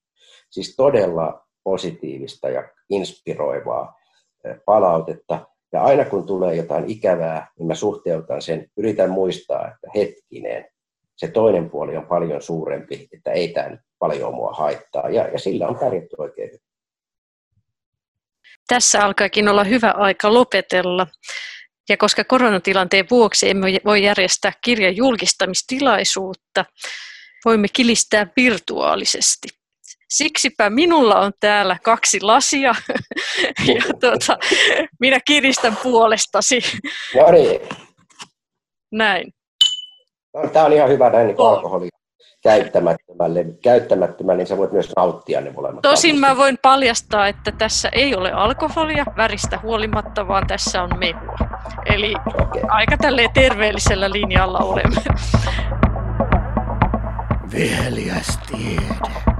Siis 0.49 0.75
todella 0.75 1.47
positiivista 1.63 2.49
ja 2.49 2.69
inspiroivaa 2.89 3.99
palautetta. 4.65 5.47
Ja 5.73 5.83
aina 5.83 6.05
kun 6.05 6.25
tulee 6.25 6.55
jotain 6.55 6.89
ikävää, 6.89 7.47
niin 7.59 7.67
mä 7.67 7.75
suhteutan 7.75 8.41
sen, 8.41 8.67
yritän 8.77 9.09
muistaa, 9.09 9.67
että 9.67 9.88
hetkinen, 9.95 10.65
se 11.15 11.27
toinen 11.27 11.69
puoli 11.69 11.97
on 11.97 12.07
paljon 12.07 12.41
suurempi, 12.41 13.07
että 13.13 13.31
ei 13.31 13.47
tämä 13.47 13.69
nyt 13.69 13.79
paljon 13.99 14.36
mua 14.36 14.51
haittaa. 14.51 15.09
Ja, 15.09 15.27
ja 15.27 15.39
sillä 15.39 15.67
on 15.67 15.75
pärjätty 15.75 16.15
oikein 16.17 16.47
hyvin. 16.47 16.59
Tässä 18.67 19.05
alkaakin 19.05 19.47
olla 19.47 19.63
hyvä 19.63 19.91
aika 19.91 20.33
lopetella. 20.33 21.07
Ja 21.89 21.97
koska 21.97 22.23
koronatilanteen 22.23 23.05
vuoksi 23.12 23.49
emme 23.49 23.67
voi 23.86 24.03
järjestää 24.03 24.51
kirjan 24.63 24.95
julkistamistilaisuutta, 24.95 26.65
voimme 27.45 27.67
kilistää 27.73 28.27
virtuaalisesti. 28.36 29.47
Siksipä 30.13 30.69
minulla 30.69 31.19
on 31.19 31.32
täällä 31.39 31.78
kaksi 31.84 32.21
lasia 32.21 32.76
ja 33.76 33.82
tuota, 33.99 34.38
minä 34.99 35.19
kiristän 35.26 35.78
puolestasi. 35.84 36.60
No 37.15 37.32
niin. 37.32 37.62
Näin. 38.91 39.34
No, 40.34 40.49
tämä 40.49 40.65
on 40.65 40.73
ihan 40.73 40.89
hyvä 40.89 41.10
näin 41.10 41.28
niin 41.28 41.39
alkoholi 41.39 41.89
käyttämättömälle. 42.43 43.45
Käyttämättömälle, 43.63 44.38
niin 44.38 44.47
sä 44.47 44.58
voit 44.58 44.71
myös 44.71 44.91
nauttia 44.95 45.41
ne 45.41 45.52
molemmat. 45.52 45.82
Tosin 45.82 46.19
mä 46.19 46.38
voin 46.38 46.58
paljastaa, 46.62 47.28
että 47.28 47.52
tässä 47.52 47.89
ei 47.91 48.15
ole 48.15 48.32
alkoholia 48.32 49.06
väristä 49.17 49.60
huolimatta, 49.63 50.28
vaan 50.28 50.47
tässä 50.47 50.84
on 50.84 50.89
mehua. 50.99 51.38
Eli 51.86 52.13
okay. 52.41 52.62
aika 52.69 52.97
tälleen 52.97 53.30
terveellisellä 53.34 54.10
linjalla 54.10 54.60
olemme. 54.60 55.02
Viheliästiede. 57.52 59.32